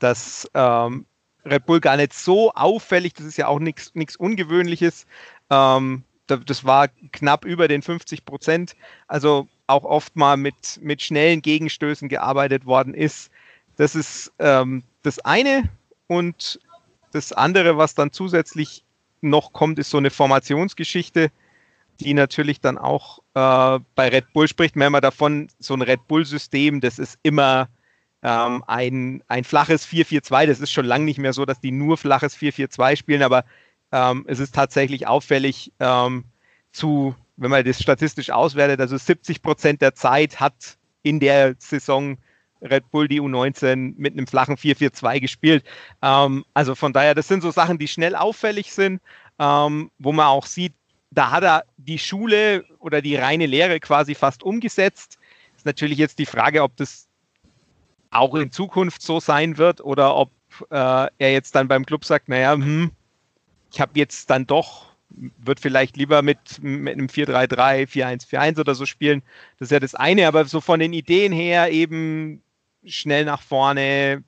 [0.00, 1.06] dass ähm,
[1.46, 5.06] Red Bull gar nicht so auffällig, das ist ja auch nichts Ungewöhnliches.
[5.48, 8.76] Ähm, das war knapp über den 50 Prozent.
[9.06, 13.30] Also auch oft mal mit, mit schnellen Gegenstößen gearbeitet worden ist.
[13.76, 15.70] Das ist ähm, das eine.
[16.06, 16.60] Und
[17.12, 18.84] das andere, was dann zusätzlich
[19.20, 21.30] noch kommt, ist so eine Formationsgeschichte,
[22.00, 24.76] die natürlich dann auch äh, bei Red Bull spricht.
[24.76, 27.68] Wenn man davon, so ein Red Bull-System, das ist immer
[28.22, 30.46] ähm, ein, ein flaches 4-4-2.
[30.46, 33.44] Das ist schon lange nicht mehr so, dass die nur flaches 4-4-2 spielen, aber
[33.90, 36.24] ähm, es ist tatsächlich auffällig ähm,
[36.72, 42.18] zu wenn man das statistisch auswertet, also 70 Prozent der Zeit hat in der Saison
[42.62, 45.64] Red Bull die U19 mit einem flachen 4-4-2 gespielt.
[46.02, 49.00] Ähm, also von daher, das sind so Sachen, die schnell auffällig sind,
[49.38, 50.74] ähm, wo man auch sieht,
[51.10, 55.18] da hat er die Schule oder die reine Lehre quasi fast umgesetzt.
[55.56, 57.08] Ist natürlich jetzt die Frage, ob das
[58.10, 60.30] auch in Zukunft so sein wird oder ob
[60.70, 60.74] äh,
[61.18, 62.90] er jetzt dann beim Club sagt, naja, hm,
[63.72, 68.86] ich habe jetzt dann doch wird vielleicht lieber mit, mit einem 4-3-3, 4-1-4-1 oder so
[68.86, 69.22] spielen.
[69.58, 72.42] Das ist ja das eine, aber so von den Ideen her eben
[72.90, 74.24] schnell nach vorne.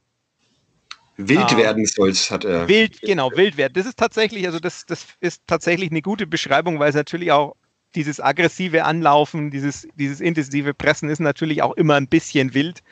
[1.17, 2.69] Wild äh, werden soll's, hat er.
[2.69, 3.75] Wild, genau, wild werden.
[3.75, 7.57] Das ist tatsächlich, also das, das ist tatsächlich eine gute Beschreibung, weil es natürlich auch
[7.95, 12.83] dieses aggressive Anlaufen, dieses, dieses intensive Pressen ist natürlich auch immer ein bisschen wild.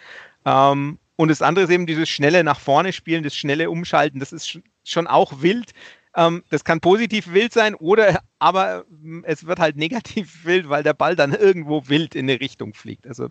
[0.44, 4.32] Ähm, und das andere ist eben dieses schnelle nach vorne spielen, das schnelle Umschalten, das
[4.32, 5.72] ist schon auch wild.
[6.16, 10.82] Ähm, das kann positiv wild sein oder aber ähm, es wird halt negativ wild, weil
[10.82, 13.06] der Ball dann irgendwo wild in eine Richtung fliegt.
[13.06, 13.28] Also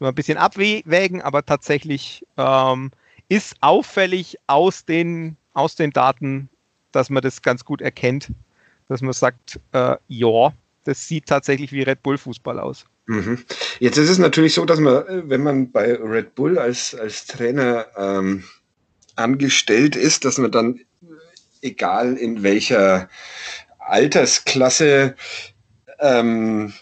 [0.00, 2.90] ein bisschen abwägen, aber tatsächlich ähm,
[3.28, 6.48] ist auffällig aus den, aus den Daten,
[6.92, 8.30] dass man das ganz gut erkennt,
[8.88, 10.52] dass man sagt, äh, ja,
[10.84, 12.86] das sieht tatsächlich wie Red Bull Fußball aus.
[13.06, 13.44] Mhm.
[13.80, 17.86] Jetzt ist es natürlich so, dass man, wenn man bei Red Bull als, als Trainer
[17.96, 18.44] ähm,
[19.16, 20.80] angestellt ist, dass man dann,
[21.62, 23.08] egal in welcher
[23.78, 25.16] Altersklasse,
[26.00, 26.72] ähm,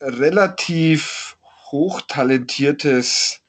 [0.00, 1.37] relativ
[1.70, 3.40] hochtalentiertes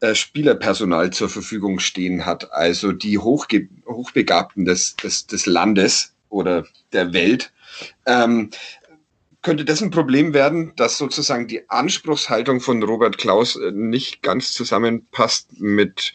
[0.00, 6.66] äh, Spielerpersonal zur Verfügung stehen hat, also die Hochge Hochbegabten des, des, des Landes oder
[6.92, 7.52] der Welt.
[8.06, 8.50] Ähm,
[9.42, 14.52] könnte das ein Problem werden, dass sozusagen die Anspruchshaltung von Robert Klaus äh, nicht ganz
[14.52, 16.14] zusammenpasst mit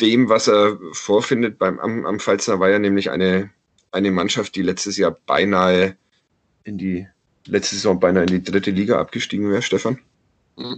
[0.00, 3.50] dem, was er vorfindet beim am, am Pfalzner Weiher, nämlich eine,
[3.90, 5.96] eine Mannschaft, die letztes Jahr beinahe
[6.64, 7.08] in die
[7.48, 9.98] letzte Saison beinahe in die dritte Liga abgestiegen wäre, Stefan?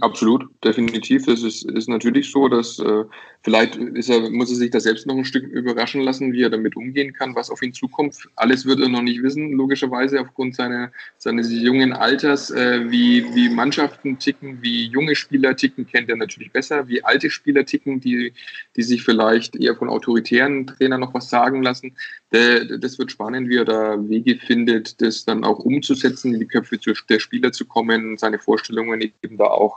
[0.01, 1.25] Absolut, definitiv.
[1.25, 3.03] Das ist, ist natürlich so, dass äh,
[3.41, 6.75] vielleicht er, muss er sich da selbst noch ein Stück überraschen lassen, wie er damit
[6.75, 8.15] umgehen kann, was auf ihn zukommt.
[8.35, 12.51] Alles wird er noch nicht wissen, logischerweise aufgrund seiner, seines jungen Alters.
[12.51, 16.87] Äh, wie, wie Mannschaften ticken, wie junge Spieler ticken, kennt er natürlich besser.
[16.87, 18.33] Wie alte Spieler ticken, die,
[18.75, 21.95] die sich vielleicht eher von autoritären Trainern noch was sagen lassen.
[22.31, 26.47] Der, das wird spannend, wie er da Wege findet, das dann auch umzusetzen, in die
[26.47, 26.77] Köpfe
[27.09, 29.70] der Spieler zu kommen, seine Vorstellungen eben da auch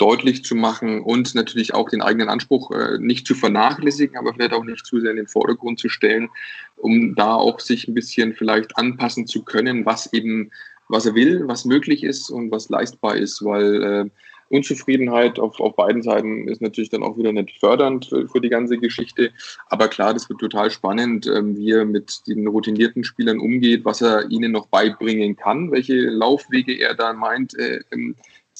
[0.00, 4.54] deutlich zu machen und natürlich auch den eigenen Anspruch äh, nicht zu vernachlässigen, aber vielleicht
[4.54, 6.30] auch nicht zu sehr in den Vordergrund zu stellen,
[6.76, 10.50] um da auch sich ein bisschen vielleicht anpassen zu können, was eben,
[10.88, 14.10] was er will, was möglich ist und was leistbar ist, weil äh,
[14.50, 18.48] Unzufriedenheit auf, auf beiden Seiten ist natürlich dann auch wieder nicht fördernd für, für die
[18.48, 19.30] ganze Geschichte.
[19.68, 24.00] Aber klar, das wird total spannend, ähm, wie er mit den routinierten Spielern umgeht, was
[24.00, 27.80] er ihnen noch beibringen kann, welche Laufwege er da meint, äh,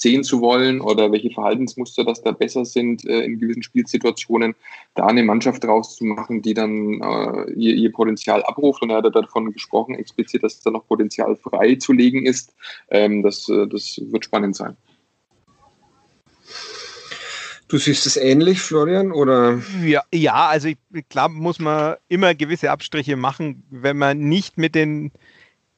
[0.01, 4.55] sehen zu wollen oder welche Verhaltensmuster das da besser sind äh, in gewissen Spielsituationen,
[4.95, 8.81] da eine Mannschaft draus zu machen, die dann äh, ihr, ihr, Potenzial abruft.
[8.83, 12.55] Und er hat davon gesprochen, explizit, dass da noch Potenzial freizulegen ist.
[12.89, 14.77] Ähm, das, äh, das wird spannend sein.
[17.69, 19.63] Du siehst es ähnlich, Florian, oder?
[19.85, 24.75] Ja, ja also ich glaube, muss man immer gewisse Abstriche machen, wenn man nicht mit
[24.75, 25.13] den,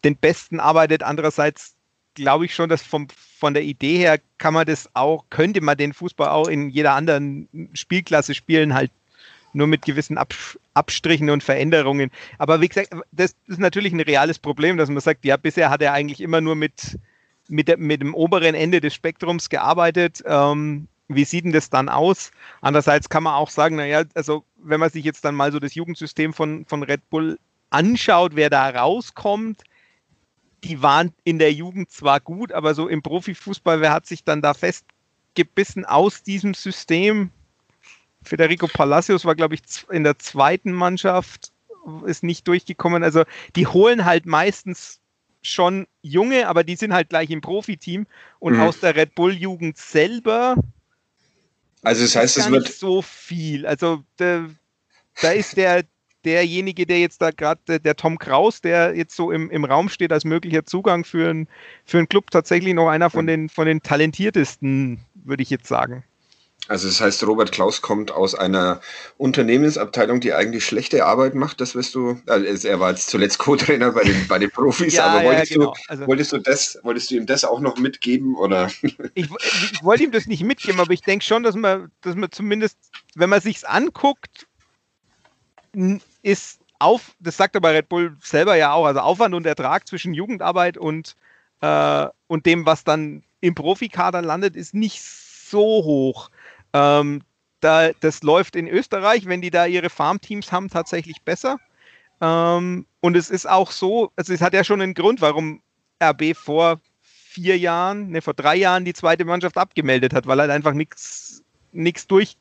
[0.05, 1.03] den Besten arbeitet.
[1.03, 1.75] Andererseits
[2.15, 5.77] glaube ich schon, dass vom, von der Idee her kann man das auch, könnte man
[5.77, 8.91] den Fußball auch in jeder anderen Spielklasse spielen, halt
[9.53, 10.35] nur mit gewissen Ab
[10.75, 12.11] Abstrichen und Veränderungen.
[12.39, 15.83] Aber wie gesagt, das ist natürlich ein reales Problem, dass man sagt, ja, bisher hat
[15.83, 16.99] er eigentlich immer nur mit,
[17.49, 20.23] mit, der, mit dem oberen Ende des Spektrums gearbeitet.
[20.25, 22.31] Ähm, wie sieht denn das dann aus?
[22.63, 25.75] Andererseits kann man auch sagen, naja, also wenn man sich jetzt dann mal so das
[25.75, 29.63] Jugendsystem von, von Red Bull anschaut, wer da rauskommt,
[30.65, 34.43] die waren in der Jugend zwar gut, aber so im Profifußball, wer hat sich dann
[34.43, 37.31] da festgebissen aus diesem System?
[38.23, 41.53] Federico Palacios war, glaube ich, in der zweiten Mannschaft,
[42.07, 43.03] ist nicht durchgekommen.
[43.03, 43.25] Also
[43.57, 45.01] die holen halt meistens
[45.43, 48.07] schon junge, aber die sind halt gleich im Profiteam
[48.39, 48.61] und mhm.
[48.61, 50.57] aus der Red Bull Jugend selber.
[51.83, 53.67] Also das heißt, es wird so viel.
[53.67, 54.49] Also da,
[55.21, 55.85] da ist der
[56.25, 60.13] derjenige, der jetzt da gerade, der Tom Kraus, der jetzt so im, im Raum steht
[60.13, 61.49] als möglicher Zugang für, ein,
[61.85, 66.05] für einen Club, tatsächlich noch einer von den, von den talentiertesten, würde ich jetzt sagen.
[66.69, 68.81] Also das heißt, Robert Klaus kommt aus einer
[69.19, 71.61] Unternehmensabteilung, die eigentlich schlechte Arbeit macht.
[71.61, 72.21] Das wirst du.
[72.27, 75.57] Also er war jetzt zuletzt Co-Trainer bei den, bei den Profis, ja, aber wolltest, ja,
[75.59, 75.75] genau.
[75.75, 78.71] du, also, wolltest du das, wolltest du ihm das auch noch mitgeben oder?
[79.15, 79.29] Ich,
[79.73, 82.79] ich wollte ihm das nicht mitgeben, aber ich denke schon, dass man, dass man zumindest,
[83.15, 84.47] wenn man sich's anguckt,
[86.23, 90.15] ist auf, das sagt aber Red Bull selber ja auch, also Aufwand und Ertrag zwischen
[90.15, 91.17] Jugendarbeit und,
[91.61, 96.31] äh, und dem, was dann im Profikader landet, ist nicht so hoch.
[96.73, 97.23] Ähm,
[97.61, 101.59] da, das läuft in Österreich, wenn die da ihre Farmteams haben, tatsächlich besser.
[102.21, 105.63] Ähm, und es ist auch so, also es hat ja schon einen Grund, warum
[106.03, 110.51] RB vor vier Jahren, ne, vor drei Jahren die zweite Mannschaft abgemeldet hat, weil halt
[110.51, 111.43] einfach nichts
[112.09, 112.37] durch,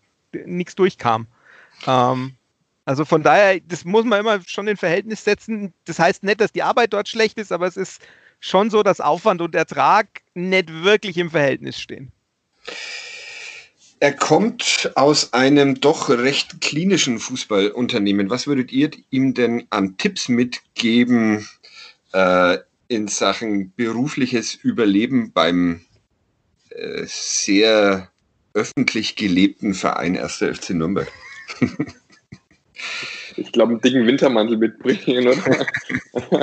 [0.76, 1.28] durchkam.
[1.88, 2.36] Ähm,
[2.86, 5.74] also von daher, das muss man immer schon in Verhältnis setzen.
[5.86, 8.02] Das heißt nicht, dass die Arbeit dort schlecht ist, aber es ist
[8.40, 12.12] schon so, dass Aufwand und Ertrag nicht wirklich im Verhältnis stehen.
[14.00, 18.32] Er kommt aus einem doch recht klinischen Fußballunternehmen.
[18.32, 21.48] Was würdet ihr ihm denn an Tipps mitgeben
[22.14, 25.82] äh, in Sachen berufliches Überleben beim
[26.70, 28.10] äh, sehr
[28.56, 30.38] öffentlich gelebten Verein 1.
[30.38, 31.12] FC Nürnberg?
[33.38, 35.68] ich glaube, einen dicken Wintermantel mitbringen, oder?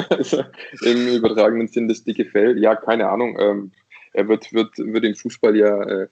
[0.10, 0.44] also,
[0.82, 2.58] Im übertragenen Sinn das dicke Fell.
[2.58, 3.36] Ja, keine Ahnung.
[3.40, 3.72] Ähm,
[4.12, 6.08] er wird, wird, wird im Fußball ja äh,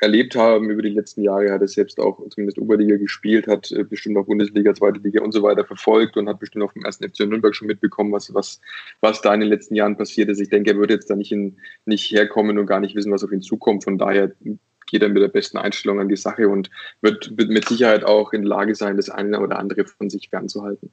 [0.00, 1.46] erlebt haben über die letzten Jahre.
[1.46, 5.22] Er hat er selbst auch zumindest Oberliga gespielt, hat äh, bestimmt auch Bundesliga, Zweite Liga
[5.22, 8.32] und so weiter verfolgt und hat bestimmt auch vom ersten FC Nürnberg schon mitbekommen, was,
[8.32, 8.60] was,
[9.00, 10.40] was da in den letzten Jahren passiert ist.
[10.40, 13.24] Ich denke, er würde jetzt da nicht, in, nicht herkommen und gar nicht wissen, was
[13.24, 13.84] auf ihn zukommt.
[13.84, 14.32] Von daher
[14.86, 16.70] geht er mit der besten Einstellung an die Sache und
[17.00, 20.28] wird, wird mit Sicherheit auch in der Lage sein, das eine oder andere von sich
[20.30, 20.90] fernzuhalten.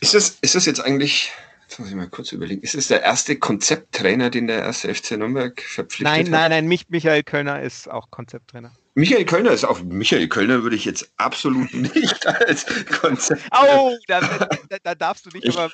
[0.00, 1.32] Ist das, ist das jetzt eigentlich
[1.66, 2.62] Jetzt muss ich mal kurz überlegen.
[2.62, 6.30] Ist es der erste Konzepttrainer, den der erste FC Nürnberg verpflichtet nein, hat?
[6.30, 8.70] Nein, nein, nein, Michael Kölner ist auch Konzepttrainer.
[8.94, 9.82] Michael Kölner ist auch.
[9.82, 12.66] Michael Kölner würde ich jetzt absolut nicht als
[13.00, 13.42] Konzept.
[13.50, 15.72] Oh, da, da, da darfst du nicht, ich, aber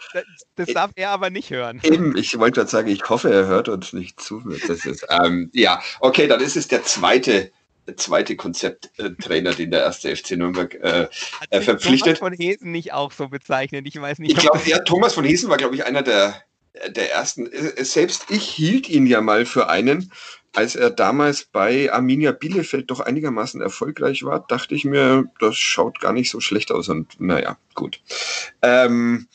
[0.57, 1.81] das darf er aber nicht hören.
[1.83, 4.43] Eben, ich wollte gerade sagen, ich hoffe, er hört uns nicht zu.
[4.67, 7.51] Das ist, ähm, ja, okay, dann ist es der zweite
[7.97, 11.09] zweite Konzepttrainer, den der erste FC Nürnberg äh,
[11.51, 12.19] äh, verpflichtet.
[12.19, 13.85] Thomas von Hesen nicht auch so bezeichnen.
[13.85, 14.33] Ich weiß nicht.
[14.33, 16.43] Ich glaube, ja, Thomas von Hesen war, glaube ich, einer der,
[16.89, 17.51] der ersten.
[17.51, 20.13] Äh, selbst ich hielt ihn ja mal für einen.
[20.53, 26.01] Als er damals bei Arminia Bielefeld doch einigermaßen erfolgreich war, dachte ich mir, das schaut
[26.01, 26.89] gar nicht so schlecht aus.
[26.89, 28.01] Und naja, gut.
[28.63, 29.29] Ähm,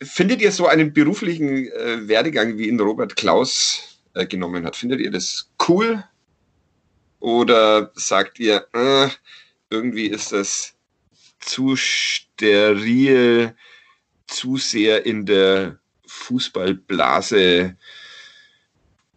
[0.00, 4.76] findet ihr so einen beruflichen äh, Werdegang, wie ihn Robert Klaus äh, genommen hat?
[4.76, 6.04] Findet ihr das cool?
[7.18, 9.08] Oder sagt ihr, äh,
[9.70, 10.74] irgendwie ist das
[11.40, 13.56] zu steril,
[14.26, 17.76] zu sehr in der Fußballblase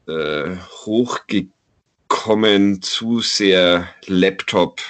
[0.07, 4.81] äh, hochgekommen, zu sehr Laptop,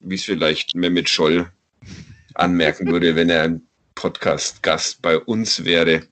[0.00, 1.50] wie es vielleicht Mehmet Scholl
[2.34, 6.02] anmerken würde, wenn er ein Podcast-Gast bei uns wäre.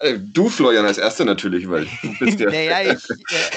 [0.00, 2.50] Äh, du, Florian, als erster natürlich, weil du bist ja.
[2.50, 3.08] naja, ich,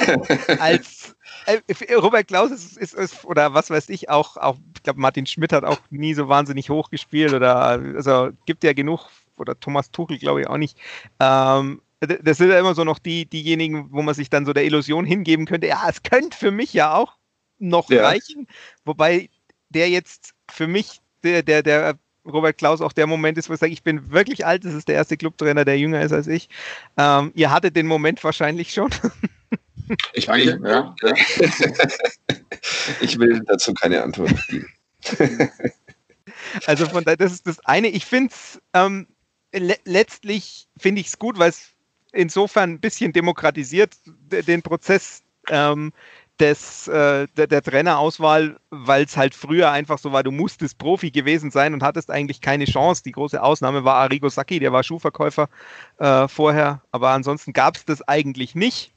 [0.07, 4.83] äh, als äh, Robert Klaus ist, ist, ist, oder was weiß ich, auch, auch ich
[4.83, 9.09] glaube, Martin Schmidt hat auch nie so wahnsinnig hoch gespielt oder also gibt ja genug,
[9.37, 10.77] oder Thomas Tuchel, glaube ich, auch nicht.
[11.19, 14.65] Ähm, das sind ja immer so noch die, diejenigen, wo man sich dann so der
[14.65, 17.17] Illusion hingeben könnte, ja, es könnte für mich ja auch
[17.57, 18.03] noch ja.
[18.03, 18.47] reichen.
[18.85, 19.29] Wobei
[19.69, 23.59] der jetzt für mich, der, der, der Robert Klaus auch der Moment ist, wo ich
[23.59, 26.49] sage, ich bin wirklich alt, das ist der erste Clubtrainer, der jünger ist als ich.
[26.97, 28.91] Ähm, ihr hattet den Moment wahrscheinlich schon.
[30.13, 30.95] Ich, ja, ja.
[33.01, 34.67] ich will dazu keine Antwort geben.
[36.65, 37.87] also von daher, das ist das eine.
[37.87, 39.07] Ich finde es ähm,
[39.53, 41.71] le letztlich finde ich es gut, weil es
[42.11, 45.91] insofern ein bisschen demokratisiert den Prozess ähm,
[46.39, 51.11] des, äh, der, der Trainerauswahl, weil es halt früher einfach so war, du musstest Profi
[51.11, 53.03] gewesen sein und hattest eigentlich keine Chance.
[53.03, 55.49] Die große Ausnahme war Arrigo Sacchi, der war Schuhverkäufer
[55.97, 58.93] äh, vorher, aber ansonsten gab es das eigentlich nicht.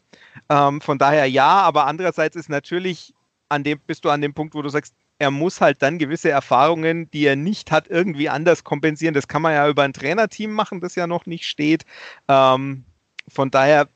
[0.49, 3.15] Ähm, von daher ja, aber andererseits ist natürlich,
[3.49, 6.31] an dem bist du an dem Punkt, wo du sagst, er muss halt dann gewisse
[6.31, 9.13] Erfahrungen, die er nicht hat, irgendwie anders kompensieren.
[9.13, 11.85] Das kann man ja über ein Trainerteam machen, das ja noch nicht steht.
[12.27, 12.85] Ähm,
[13.31, 13.89] von daher,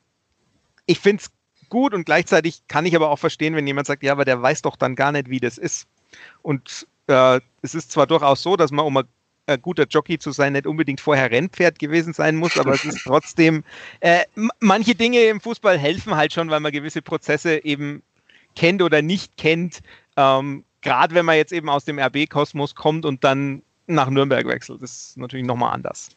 [0.86, 1.30] ich finde es
[1.68, 4.62] gut und gleichzeitig kann ich aber auch verstehen, wenn jemand sagt, ja, aber der weiß
[4.62, 5.86] doch dann gar nicht, wie das ist.
[6.42, 9.04] Und äh, es ist zwar durchaus so, dass man, um ein
[9.46, 13.00] äh, guter Jockey zu sein, nicht unbedingt vorher Rennpferd gewesen sein muss, aber es ist
[13.04, 13.64] trotzdem,
[14.00, 14.24] äh,
[14.60, 18.02] manche Dinge im Fußball helfen halt schon, weil man gewisse Prozesse eben
[18.56, 19.80] kennt oder nicht kennt.
[20.16, 24.82] Ähm, Gerade wenn man jetzt eben aus dem RB-Kosmos kommt und dann nach Nürnberg wechselt,
[24.82, 26.10] das ist natürlich nochmal anders.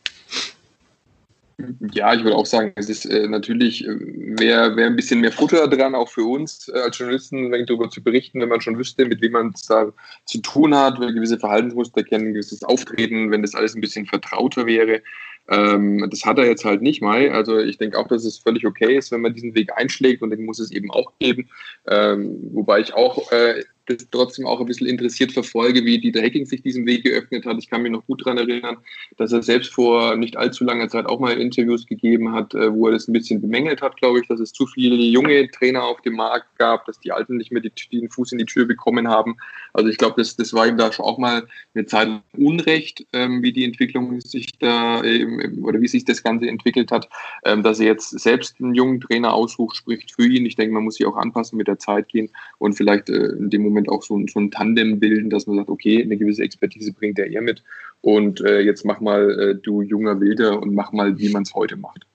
[1.92, 5.32] Ja, ich würde auch sagen, es ist äh, natürlich, äh, wäre wär ein bisschen mehr
[5.32, 8.78] Futter dran, auch für uns äh, als Journalisten, wenn darüber zu berichten, wenn man schon
[8.78, 9.92] wüsste, mit wem man es da
[10.26, 14.68] zu tun hat, wenn gewisse Verhaltensmuster kennen, gewisses Auftreten, wenn das alles ein bisschen vertrauter
[14.68, 15.02] wäre.
[15.50, 17.30] Ähm, das hat er jetzt halt nicht mal.
[17.32, 20.30] Also ich denke auch, dass es völlig okay ist, wenn man diesen Weg einschlägt und
[20.30, 21.50] den muss es eben auch geben.
[21.88, 26.46] Ähm, wobei ich auch äh, das trotzdem auch ein bisschen interessiert verfolge, wie Dieter Hecking
[26.46, 27.58] sich diesen Weg geöffnet hat.
[27.58, 28.78] Ich kann mich noch gut daran erinnern,
[29.18, 32.88] dass er selbst vor nicht allzu langer Zeit auch mal Interviews gegeben hat, äh, wo
[32.88, 36.02] er das ein bisschen bemängelt hat, glaube ich, dass es zu viele junge Trainer auf
[36.02, 39.08] dem Markt gab, dass die Alten nicht mehr die, den Fuß in die Tür bekommen
[39.08, 39.38] haben.
[39.74, 43.42] Also ich glaube, das, das war ihm da schon auch mal eine Zeit Unrecht, ähm,
[43.42, 47.10] wie die Entwicklung sich da ähm, oder wie sich das Ganze entwickelt hat,
[47.46, 50.46] ähm, dass er jetzt selbst einen jungen Trainer aussucht, spricht für ihn.
[50.46, 53.50] Ich denke, man muss sich auch anpassen, mit der Zeit gehen und vielleicht äh, in
[53.50, 56.42] dem Moment Moment auch so, so ein Tandem bilden, dass man sagt, okay, eine gewisse
[56.42, 57.64] Expertise bringt der eher mit
[58.02, 61.54] und äh, jetzt mach mal äh, du junger Wilder und mach mal, wie man es
[61.54, 62.06] heute macht.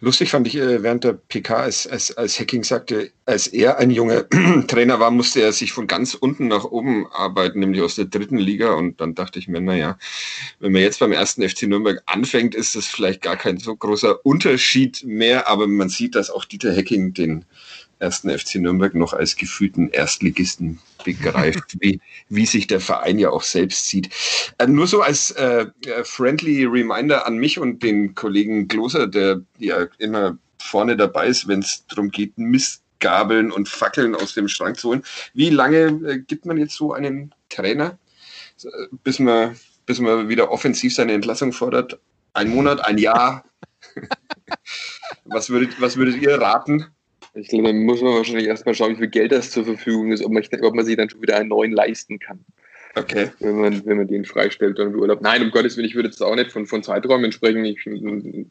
[0.00, 3.90] Lustig fand ich äh, während der PK, als, als, als Hacking sagte, als er ein
[3.90, 4.24] junger
[4.66, 8.38] Trainer war, musste er sich von ganz unten nach oben arbeiten, nämlich aus der dritten
[8.38, 8.72] Liga.
[8.74, 9.98] Und dann dachte ich mir, naja,
[10.60, 14.24] wenn man jetzt beim ersten FC Nürnberg anfängt, ist das vielleicht gar kein so großer
[14.24, 15.48] Unterschied mehr.
[15.48, 17.44] Aber man sieht, dass auch Dieter Hacking den
[18.04, 23.42] ersten FC Nürnberg noch als gefühlten Erstligisten begreift, wie, wie sich der Verein ja auch
[23.42, 24.10] selbst sieht.
[24.58, 25.66] Äh, nur so als äh,
[26.04, 31.60] friendly Reminder an mich und den Kollegen Gloser, der ja immer vorne dabei ist, wenn
[31.60, 35.02] es darum geht, Mist Gabeln und Fackeln aus dem Schrank zu holen.
[35.34, 37.98] Wie lange äh, gibt man jetzt so einen Trainer,
[39.02, 41.98] bis man, bis man wieder offensiv seine Entlassung fordert?
[42.32, 43.44] Ein Monat, ein Jahr?
[45.24, 46.86] was, würdet, was würdet ihr raten?
[47.34, 50.24] Ich glaube, dann muss man wahrscheinlich erstmal schauen, wie viel Geld das zur Verfügung ist,
[50.24, 52.44] ob man, ob man sich dann schon wieder einen neuen leisten kann.
[52.96, 53.30] Okay.
[53.40, 55.20] Wenn man, wenn man den freistellt dann Urlaub.
[55.20, 57.64] Nein, um Gottes Willen, ich würde jetzt auch nicht von, von Zeiträumen sprechen.
[57.64, 57.84] Ich,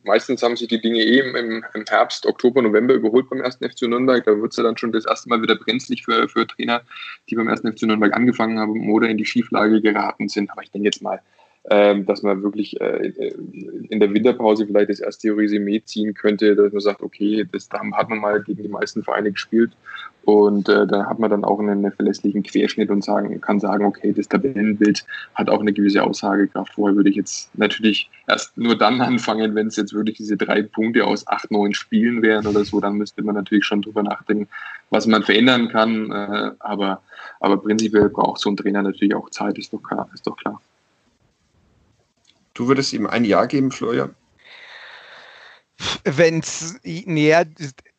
[0.03, 3.59] meistens haben sich die Dinge eh im, im, Herbst, Oktober, November überholt beim 1.
[3.61, 4.23] FC Nürnberg.
[4.25, 6.81] Da wird es ja dann schon das erste Mal wieder brenzlig für, für Trainer,
[7.29, 7.61] die beim 1.
[7.61, 10.51] FC Nürnberg angefangen haben oder in die Schieflage geraten sind.
[10.51, 11.21] Aber ich denke jetzt mal,
[11.69, 13.13] ähm, dass man wirklich äh,
[13.89, 17.81] in der Winterpause vielleicht das erste Resümee ziehen könnte, dass man sagt, okay, das da
[17.93, 19.71] hat man mal gegen die meisten Vereine gespielt
[20.25, 24.13] und äh, da hat man dann auch einen, verlässlichen Querschnitt und sagen, kann sagen, okay,
[24.13, 26.73] das Tabellenbild hat auch eine gewisse Aussagekraft.
[26.73, 30.61] Vorher würde ich jetzt natürlich erst nur dann anfangen, wenn es jetzt wirklich diese drei
[30.61, 34.47] Punkte aus acht, neun Spielen wären oder so, dann müsste man natürlich schon drüber nachdenken,
[34.89, 36.11] was man verändern kann.
[36.11, 37.01] Äh, aber,
[37.41, 40.09] aber prinzipiell braucht so ein Trainer natürlich auch Zeit, ist doch klar.
[40.13, 40.61] Ist doch klar.
[42.53, 44.15] Du würdest ihm ein Jahr geben, Florian?
[46.03, 47.45] Wenn es, näher,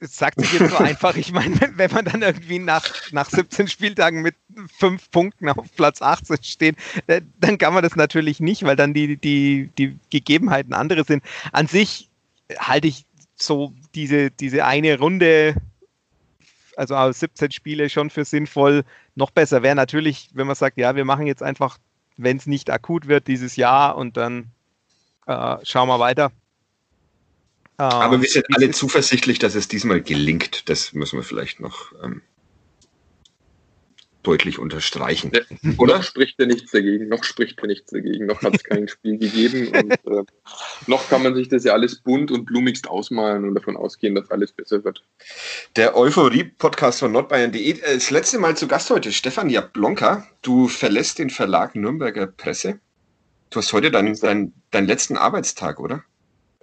[0.01, 1.17] sagt sich jetzt so einfach.
[1.17, 4.37] Ich meine, wenn man dann irgendwie nach, nach 17 Spieltagen mit
[4.79, 6.77] fünf Punkten auf Platz 18 steht,
[7.09, 11.25] äh, dann kann man das natürlich nicht, weil dann die, die, die Gegebenheiten andere sind.
[11.53, 12.09] An sich
[12.57, 15.57] halte ich so diese, diese eine Runde,
[16.77, 18.85] also 17 Spiele schon für sinnvoll.
[19.17, 21.79] Noch besser wäre natürlich, wenn man sagt, ja, wir machen jetzt einfach
[22.16, 24.50] wenn es nicht akut wird dieses Jahr und dann
[25.27, 26.33] äh, schauen wir weiter.
[27.77, 30.68] Aber wir sind alle zuversichtlich, dass es diesmal gelingt.
[30.68, 32.22] Das müssen wir vielleicht noch ähm,
[34.25, 35.31] deutlich unterstreichen.
[35.33, 35.43] Ja,
[35.79, 35.99] oder?
[35.99, 39.19] Noch spricht er nichts dagegen, noch spricht er nichts dagegen, noch hat es kein Spiel
[39.19, 40.25] gegeben und äh,
[40.87, 44.31] noch kann man sich das ja alles bunt und blumigst ausmalen und davon ausgehen, dass
[44.31, 45.05] alles besser wird.
[45.77, 47.81] Der Euphorie-Podcast von nordbayern.de.
[47.81, 50.27] Das letzte Mal zu Gast heute, Stefan Jablonka.
[50.43, 52.81] Du verlässt den Verlag Nürnberger Presse.
[53.51, 56.03] Du hast heute deinen, deinen, deinen letzten Arbeitstag, oder?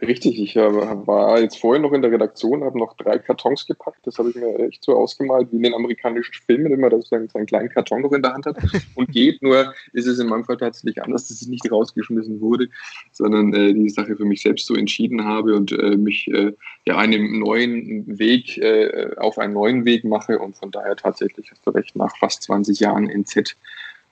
[0.01, 3.99] Richtig, ich äh, war jetzt vorher noch in der Redaktion, habe noch drei Kartons gepackt.
[4.07, 7.27] Das habe ich mir echt so ausgemalt, wie in den amerikanischen Filmen immer, dass man
[7.27, 8.57] so einen kleinen Karton noch in der Hand hat
[8.95, 9.43] und geht.
[9.43, 12.67] Nur ist es in meinem Fall tatsächlich anders, dass es nicht rausgeschmissen wurde,
[13.11, 16.51] sondern äh, die Sache für mich selbst so entschieden habe und äh, mich äh,
[16.87, 20.39] ja einem neuen Weg, äh, auf einen neuen Weg mache.
[20.39, 23.55] Und von daher tatsächlich, hast du recht, nach fast 20 Jahren NZ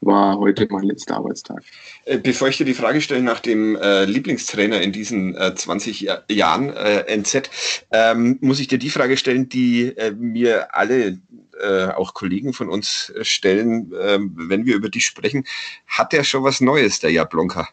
[0.01, 1.61] war heute mein letzter Arbeitstag.
[2.05, 6.01] Äh, bevor ich dir die Frage stelle nach dem äh, Lieblingstrainer in diesen äh, 20
[6.01, 7.49] Jahr, Jahren äh, NZ,
[7.91, 11.19] ähm, muss ich dir die Frage stellen, die äh, mir alle,
[11.61, 15.45] äh, auch Kollegen von uns stellen, ähm, wenn wir über dich sprechen.
[15.87, 17.67] Hat der schon was Neues, der Jablonka?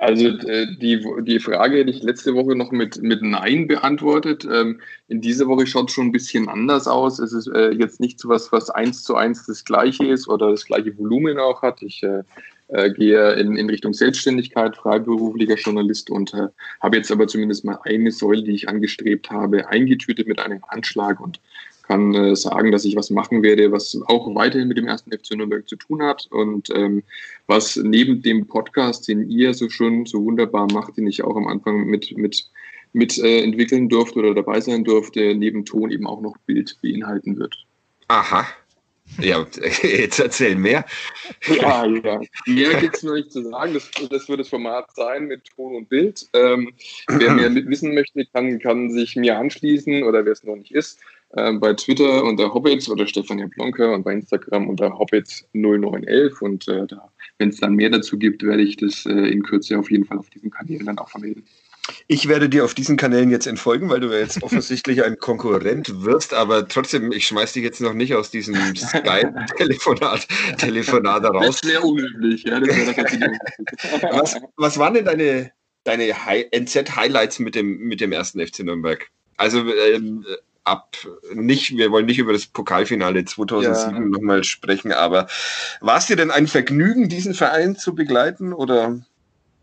[0.00, 4.48] Also äh, die, die Frage hätte ich letzte Woche noch mit, mit Nein beantwortet.
[4.50, 7.18] Ähm, in dieser Woche schaut es schon ein bisschen anders aus.
[7.18, 10.52] Es ist äh, jetzt nicht so was, was eins zu eins das gleiche ist oder
[10.52, 11.82] das gleiche Volumen auch hat.
[11.82, 12.22] Ich äh,
[12.68, 16.48] äh, gehe in, in Richtung Selbstständigkeit, freiberuflicher Journalist und äh,
[16.80, 21.20] habe jetzt aber zumindest mal eine Säule, die ich angestrebt habe, eingetütet mit einem Anschlag
[21.20, 21.40] und
[21.90, 25.32] kann äh, sagen, dass ich was machen werde, was auch weiterhin mit dem ersten FC
[25.32, 27.02] Nürnberg zu tun hat und ähm,
[27.48, 31.48] was neben dem Podcast, den ihr so schön, so wunderbar macht, den ich auch am
[31.48, 32.48] Anfang mit, mit,
[32.92, 37.36] mit äh, entwickeln durfte oder dabei sein durfte, neben Ton eben auch noch Bild beinhalten
[37.36, 37.56] wird.
[38.06, 38.46] Aha.
[39.18, 39.44] Ja,
[39.82, 40.84] jetzt erzähl mehr.
[41.48, 42.20] Ja, ja.
[42.46, 43.74] Mehr gibt es noch nicht zu sagen.
[43.74, 46.28] Das, das wird das Format sein mit Ton und Bild.
[46.34, 46.72] Ähm,
[47.08, 51.00] wer mehr wissen möchte, kann, kann sich mir anschließen oder wer es noch nicht ist
[51.30, 56.40] äh, bei Twitter unter Hobbits oder Stefania Blonka und bei Instagram unter Hobbits0911.
[56.40, 56.86] Und äh,
[57.38, 60.18] wenn es dann mehr dazu gibt, werde ich das äh, in Kürze auf jeden Fall
[60.18, 61.44] auf diesen Kanälen dann auch vermelden.
[62.06, 66.34] Ich werde dir auf diesen Kanälen jetzt entfolgen, weil du jetzt offensichtlich ein Konkurrent wirst,
[66.34, 70.26] aber trotzdem, ich schmeiß dich jetzt noch nicht aus diesem Skype-Telefonat
[70.58, 71.60] Telefonat raus.
[71.60, 72.60] Das wäre unüblich, ja.
[72.60, 75.52] Das wär was, was waren denn deine,
[75.84, 76.12] deine
[76.52, 79.08] NZ-Highlights mit dem, mit dem ersten FC Nürnberg?
[79.36, 80.24] Also ähm,
[80.64, 80.96] ab
[81.34, 84.00] nicht, wir wollen nicht über das Pokalfinale 2007 ja.
[84.00, 85.26] nochmal sprechen, aber
[85.80, 89.00] war es dir denn ein Vergnügen, diesen Verein zu begleiten oder?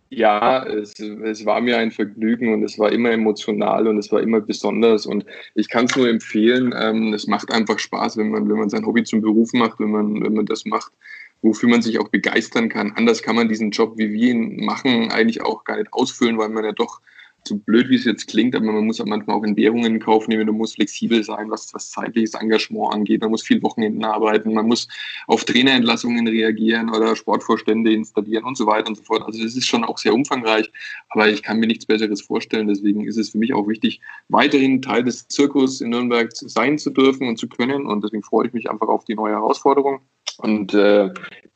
[0.10, 4.22] Ja, es, es war mir ein Vergnügen und es war immer emotional und es war
[4.22, 6.74] immer besonders und ich kann es nur empfehlen.
[6.78, 9.92] Ähm, es macht einfach Spaß, wenn man, wenn man sein Hobby zum Beruf macht, wenn
[9.92, 10.94] man, wenn man das macht,
[11.42, 12.94] wofür man sich auch begeistern kann.
[12.96, 16.50] Anders kann man diesen Job, wie wir ihn machen, eigentlich auch gar nicht ausfüllen, weil
[16.50, 17.02] man ja doch
[17.46, 20.27] so blöd wie es jetzt klingt, aber man muss auch manchmal auch Entbehrungen in Kauf
[20.27, 24.54] nehmen, man muss flexibel sein, was, was zeitliches Engagement angeht, man muss viel Wochenenden arbeiten,
[24.54, 24.88] man muss
[25.27, 29.23] auf Trainerentlassungen reagieren oder Sportvorstände installieren und so weiter und so fort.
[29.23, 30.71] Also das ist schon auch sehr umfangreich,
[31.10, 32.67] aber ich kann mir nichts Besseres vorstellen.
[32.67, 36.90] Deswegen ist es für mich auch wichtig, weiterhin Teil des Zirkus in Nürnberg sein zu
[36.90, 40.02] dürfen und zu können und deswegen freue ich mich einfach auf die neue Herausforderung.
[40.40, 41.10] Und äh,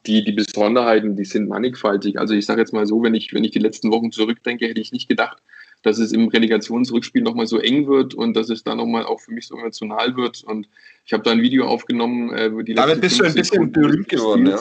[0.08, 2.20] die, die Besonderheiten, die sind mannigfaltig.
[2.20, 4.82] Also ich sage jetzt mal so, wenn ich, wenn ich die letzten Wochen zurückdenke, hätte
[4.82, 5.38] ich nicht gedacht,
[5.84, 9.32] dass es im Relegationsrückspiel nochmal so eng wird und dass es da nochmal auch für
[9.32, 10.44] mich so emotional wird.
[10.44, 10.68] Und
[11.06, 12.32] ich habe da ein Video aufgenommen.
[12.34, 14.60] Äh, die Damit bist du ein bisschen berühmt geworden, ja.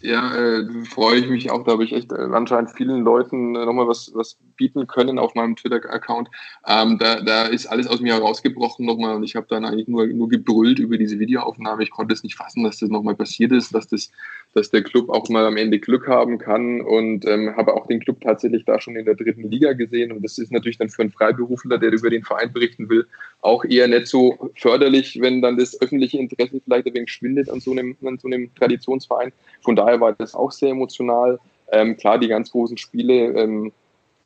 [0.00, 1.64] Ja, äh, freue ich mich auch.
[1.64, 5.34] Da habe ich echt äh, anscheinend vielen Leuten äh, nochmal was, was bieten können auf
[5.34, 6.28] meinem Twitter-Account.
[6.66, 10.06] Ähm, da, da ist alles aus mir herausgebrochen nochmal und ich habe dann eigentlich nur,
[10.06, 11.82] nur gebrüllt über diese Videoaufnahme.
[11.82, 14.10] Ich konnte es nicht fassen, dass das nochmal passiert ist, dass, das,
[14.54, 18.00] dass der Club auch mal am Ende Glück haben kann und ähm, habe auch den
[18.00, 20.12] Club tatsächlich da schon in der dritten Liga gesehen.
[20.12, 23.06] Und das ist natürlich dann für einen Freiberufler, der über den Verein berichten will,
[23.40, 27.60] auch eher nicht so förderlich, wenn dann das öffentliche Interesse vielleicht ein wenig schwindet an
[27.60, 29.32] so einem, an so einem Traditionsverein.
[29.62, 31.38] Von daher war das auch sehr emotional.
[31.70, 33.72] Ähm, klar, die ganz großen Spiele, ähm,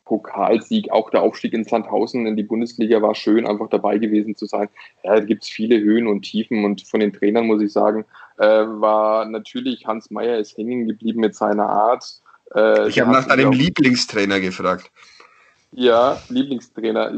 [0.07, 4.47] Pokalsieg, auch der Aufstieg in Sandhausen in die Bundesliga war schön, einfach dabei gewesen zu
[4.47, 4.69] sein.
[5.05, 8.05] Ja, da gibt es viele Höhen und Tiefen und von den Trainern muss ich sagen,
[8.39, 12.05] äh, war natürlich Hans Meyer ist hängen geblieben mit seiner Art.
[12.55, 14.91] Äh, ich habe nach deinem Lieblingstrainer gefragt.
[15.73, 17.13] Ja, Lieblingstrainer.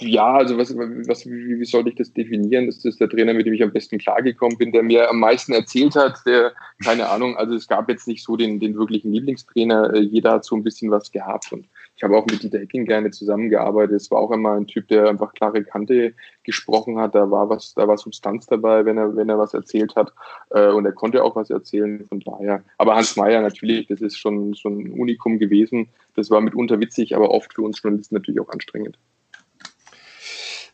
[0.00, 2.66] Ja, also was, was, wie, wie soll ich das definieren?
[2.66, 5.52] Das ist der Trainer, mit dem ich am besten klargekommen bin, der mir am meisten
[5.52, 6.52] erzählt hat, der,
[6.82, 9.96] keine Ahnung, also es gab jetzt nicht so den, den wirklichen Lieblingstrainer.
[9.96, 13.10] Jeder hat so ein bisschen was gehabt und ich habe auch mit Dieter Hecking gerne
[13.12, 13.96] zusammengearbeitet.
[13.96, 17.14] Es war auch immer ein Typ, der einfach klare Kante gesprochen hat.
[17.14, 20.12] Da war was, da war Substanz dabei, wenn er, wenn er was erzählt hat.
[20.50, 22.64] Äh, und er konnte auch was erzählen, von daher.
[22.78, 25.88] Aber Hans Meyer natürlich, das ist schon, schon ein Unikum gewesen.
[26.16, 28.98] Das war mitunter witzig, aber oft für uns Journalisten natürlich auch anstrengend.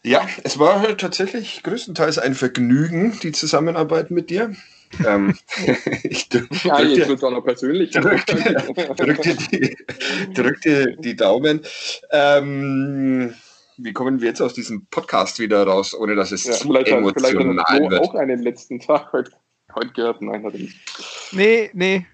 [0.03, 4.55] Ja, es war halt tatsächlich größtenteils ein Vergnügen, die Zusammenarbeit mit dir.
[5.05, 5.37] Ähm,
[6.03, 7.91] ich drück, ja, jetzt wird auch noch persönlich.
[7.93, 9.77] Drück, drück, dir die,
[10.35, 11.61] drück dir die Daumen.
[12.11, 13.35] Ähm,
[13.77, 16.89] wie kommen wir jetzt aus diesem Podcast wieder raus, ohne dass es ja, zu vielleicht
[16.89, 18.03] emotional hat, vielleicht wird?
[18.03, 19.33] auch einen letzten Tag heute,
[19.75, 20.21] heute gehört.
[20.23, 20.77] Nein, hat er nicht.
[21.33, 22.07] Nee, nee.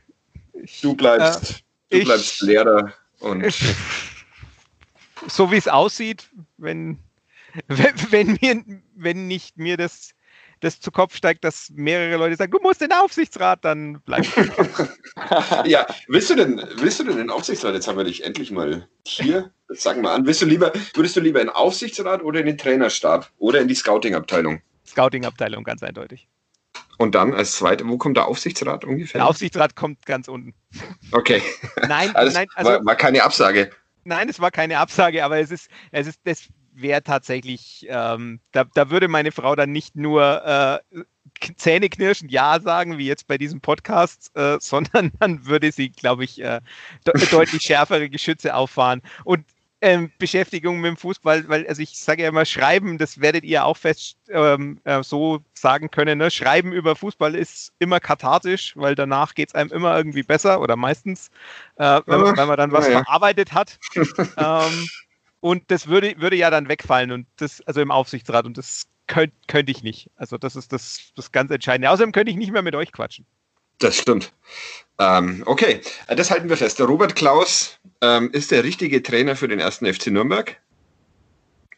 [0.62, 2.92] Ich, du bleibst, äh, du bleibst ich, Lehrer.
[3.18, 3.44] Und
[5.26, 6.98] so wie es aussieht, wenn
[7.68, 8.64] wenn, wenn, mir,
[8.94, 10.14] wenn nicht mir das,
[10.66, 14.26] das zu Kopf steigt, dass mehrere Leute sagen, du musst in den Aufsichtsrat, dann bleib.
[15.64, 17.74] ja, willst du denn, willst du denn den Aufsichtsrat?
[17.74, 19.52] Jetzt haben wir dich endlich mal hier.
[19.68, 20.26] Das sagen wir an.
[20.26, 23.68] Willst du lieber, würdest du lieber in den Aufsichtsrat oder in den Trainerstab oder in
[23.68, 24.60] die Scouting-Abteilung?
[24.86, 26.28] Scouting-Abteilung, ganz eindeutig.
[26.98, 29.20] Und dann als zweite, wo kommt der Aufsichtsrat ungefähr?
[29.20, 30.54] Der Aufsichtsrat kommt ganz unten.
[31.12, 31.42] Okay.
[31.86, 33.70] Nein, also nein, also, war, war, keine Absage.
[34.04, 36.48] Nein, es war keine Absage, aber es ist, es ist, das
[36.80, 41.02] wäre tatsächlich, ähm, da, da würde meine Frau dann nicht nur äh,
[41.56, 46.40] zähneknirschend Ja sagen, wie jetzt bei diesem Podcast, äh, sondern dann würde sie, glaube ich,
[46.40, 46.60] äh,
[47.06, 49.02] de deutlich schärfere Geschütze auffahren.
[49.24, 49.44] Und
[49.82, 53.64] ähm, Beschäftigung mit dem Fußball, weil, also ich sage ja immer, Schreiben, das werdet ihr
[53.66, 56.18] auch fest ähm, äh, so sagen können.
[56.18, 56.30] Ne?
[56.30, 60.76] Schreiben über Fußball ist immer kathartisch, weil danach geht es einem immer irgendwie besser oder
[60.76, 61.30] meistens,
[61.76, 63.78] äh, wenn, man, wenn man dann was ja, verarbeitet hat.
[64.38, 64.88] ähm,
[65.40, 69.36] und das würde, würde ja dann wegfallen und das, also im Aufsichtsrat und das könnte
[69.46, 70.10] könnt ich nicht.
[70.16, 71.90] Also das ist das, das ganz Entscheidende.
[71.90, 73.26] Außerdem könnte ich nicht mehr mit euch quatschen.
[73.78, 74.32] Das stimmt.
[74.98, 76.78] Ähm, okay, das halten wir fest.
[76.78, 80.58] Der Robert Klaus ähm, ist der richtige Trainer für den ersten FC Nürnberg.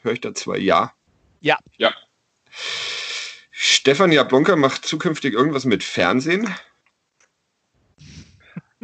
[0.02, 0.92] Höre ich da zwei Ja?
[1.40, 1.58] Ja.
[1.76, 1.92] Ja.
[3.50, 6.54] Stefan Jablonka macht zukünftig irgendwas mit Fernsehen.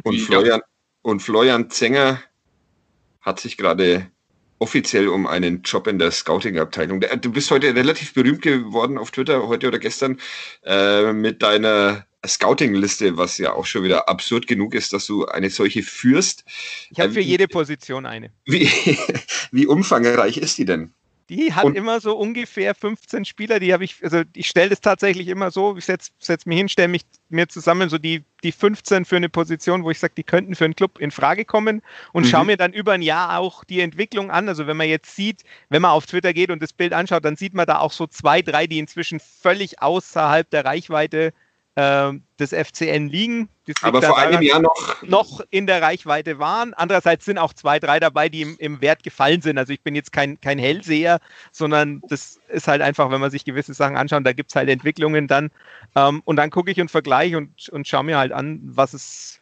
[0.02, 0.60] Und Florian,
[1.02, 2.20] und Florian Zenger
[3.20, 4.10] hat sich gerade
[4.64, 7.04] offiziell um einen Job in der Scouting-Abteilung.
[7.20, 10.18] Du bist heute relativ berühmt geworden auf Twitter, heute oder gestern,
[10.64, 15.50] äh, mit deiner Scouting-Liste, was ja auch schon wieder absurd genug ist, dass du eine
[15.50, 16.46] solche führst.
[16.90, 18.32] Ich habe für äh, jede Position eine.
[18.46, 18.66] Wie,
[19.50, 20.94] wie umfangreich ist die denn?
[21.30, 24.80] Die hat und immer so ungefähr 15 Spieler, die habe ich, also ich stelle das
[24.80, 28.52] tatsächlich immer so, ich setze setz mich hin, stelle mich mir zusammen, so die, die
[28.52, 31.82] 15 für eine Position, wo ich sage, die könnten für einen Club in Frage kommen
[32.12, 32.28] und mhm.
[32.28, 34.48] schaue mir dann über ein Jahr auch die Entwicklung an.
[34.48, 37.36] Also wenn man jetzt sieht, wenn man auf Twitter geht und das Bild anschaut, dann
[37.36, 41.32] sieht man da auch so zwei, drei, die inzwischen völlig außerhalb der Reichweite
[41.76, 43.48] äh, des FCN liegen.
[43.82, 45.02] Aber vor einem Jahr noch.
[45.02, 46.74] Noch in der Reichweite waren.
[46.74, 49.58] Andererseits sind auch zwei, drei dabei, die im, im Wert gefallen sind.
[49.58, 51.20] Also ich bin jetzt kein, kein Hellseher,
[51.50, 54.68] sondern das ist halt einfach, wenn man sich gewisse Sachen anschaut, da gibt es halt
[54.68, 55.50] Entwicklungen dann.
[55.96, 59.40] Ähm, und dann gucke ich und vergleiche und, und schaue mir halt an, was es,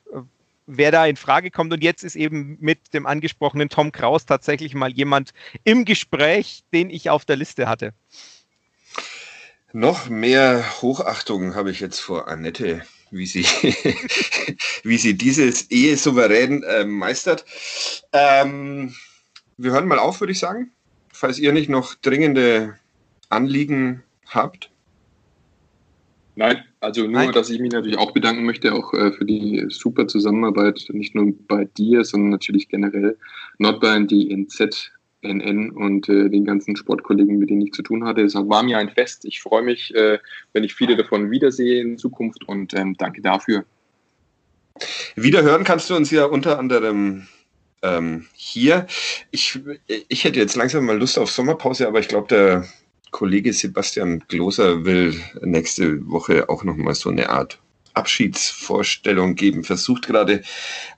[0.67, 1.73] wer da in Frage kommt.
[1.73, 5.33] Und jetzt ist eben mit dem angesprochenen Tom Kraus tatsächlich mal jemand
[5.65, 7.93] im Gespräch, den ich auf der Liste hatte.
[9.73, 13.45] Noch mehr Hochachtung habe ich jetzt vor Annette, wie sie,
[14.85, 17.45] wie sie dieses Ehe souverän äh, meistert.
[18.13, 18.95] Ähm,
[19.57, 20.73] wir hören mal auf, würde ich sagen.
[21.13, 22.77] Falls ihr nicht noch dringende
[23.31, 24.71] Anliegen habt.
[26.35, 27.33] Nein, also nur, Nein.
[27.33, 31.33] dass ich mich natürlich auch bedanken möchte, auch äh, für die super Zusammenarbeit, nicht nur
[31.47, 33.19] bei dir, sondern natürlich generell
[33.59, 34.93] Nordbayern, die NZ,
[35.23, 38.23] NN und äh, den ganzen Sportkollegen, mit denen ich zu tun hatte.
[38.23, 39.25] Es war mir ein Fest.
[39.25, 40.19] Ich freue mich, äh,
[40.53, 43.65] wenn ich viele davon wiedersehe in Zukunft und ähm, danke dafür.
[45.17, 47.27] Wiederhören kannst du uns ja unter anderem
[47.83, 48.87] ähm, hier.
[49.31, 52.65] Ich, ich hätte jetzt langsam mal Lust auf Sommerpause, aber ich glaube, der
[53.11, 57.62] Kollege Sebastian Gloser will nächste Woche auch nochmal so eine Art
[57.95, 59.65] Abschiedsvorstellung geben.
[59.65, 60.43] Versucht gerade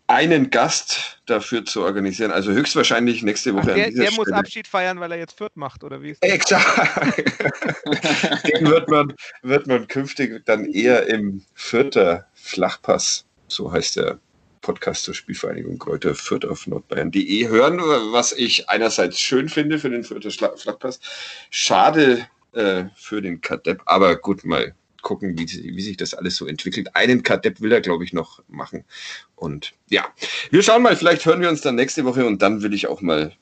[0.07, 2.30] einen Gast dafür zu organisieren.
[2.30, 3.70] Also höchstwahrscheinlich nächste Woche.
[3.70, 6.30] Ach, der, der muss Abschied feiern, weil er jetzt Fürth macht, oder wie ist das?
[6.30, 7.16] Exakt.
[8.49, 14.18] Den wird man, wird man künftig dann eher im Fürther Flachpass, so heißt der
[14.61, 17.78] Podcast zur Spielvereinigung Kräuter Fürth auf nordbayern.de hören,
[18.12, 21.01] was ich einerseits schön finde für den Fürther Flachpass.
[21.51, 24.74] Schade äh, für den Kadepp, aber gut, mal
[25.05, 26.96] gucken, wie, wie, sich das alles so entwickelt.
[26.96, 28.84] Einen Kadepp will er, glaube ich, noch machen.
[29.36, 30.09] Und ja,
[30.50, 33.00] wir schauen mal, vielleicht hören wir uns dann nächste Woche und dann will ich auch
[33.00, 33.36] mal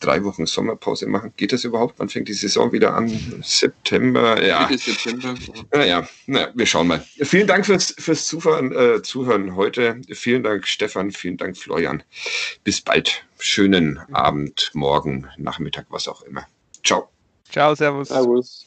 [0.00, 1.32] drei Wochen Sommerpause machen.
[1.36, 1.98] Geht das überhaupt?
[1.98, 3.08] Wann fängt die Saison wieder an?
[3.42, 4.42] September?
[4.42, 4.68] Ja.
[4.74, 5.34] September.
[5.72, 7.04] Naja, naja, wir schauen mal.
[7.20, 10.00] Vielen Dank fürs, fürs Zuhören, äh, Zuhören heute.
[10.12, 11.10] Vielen Dank, Stefan.
[11.10, 12.02] Vielen Dank, Florian.
[12.64, 13.24] Bis bald.
[13.40, 16.46] Schönen Abend, Morgen, Nachmittag, was auch immer.
[16.84, 17.08] Ciao.
[17.50, 18.08] Ciao, Servus.
[18.08, 18.66] Servus.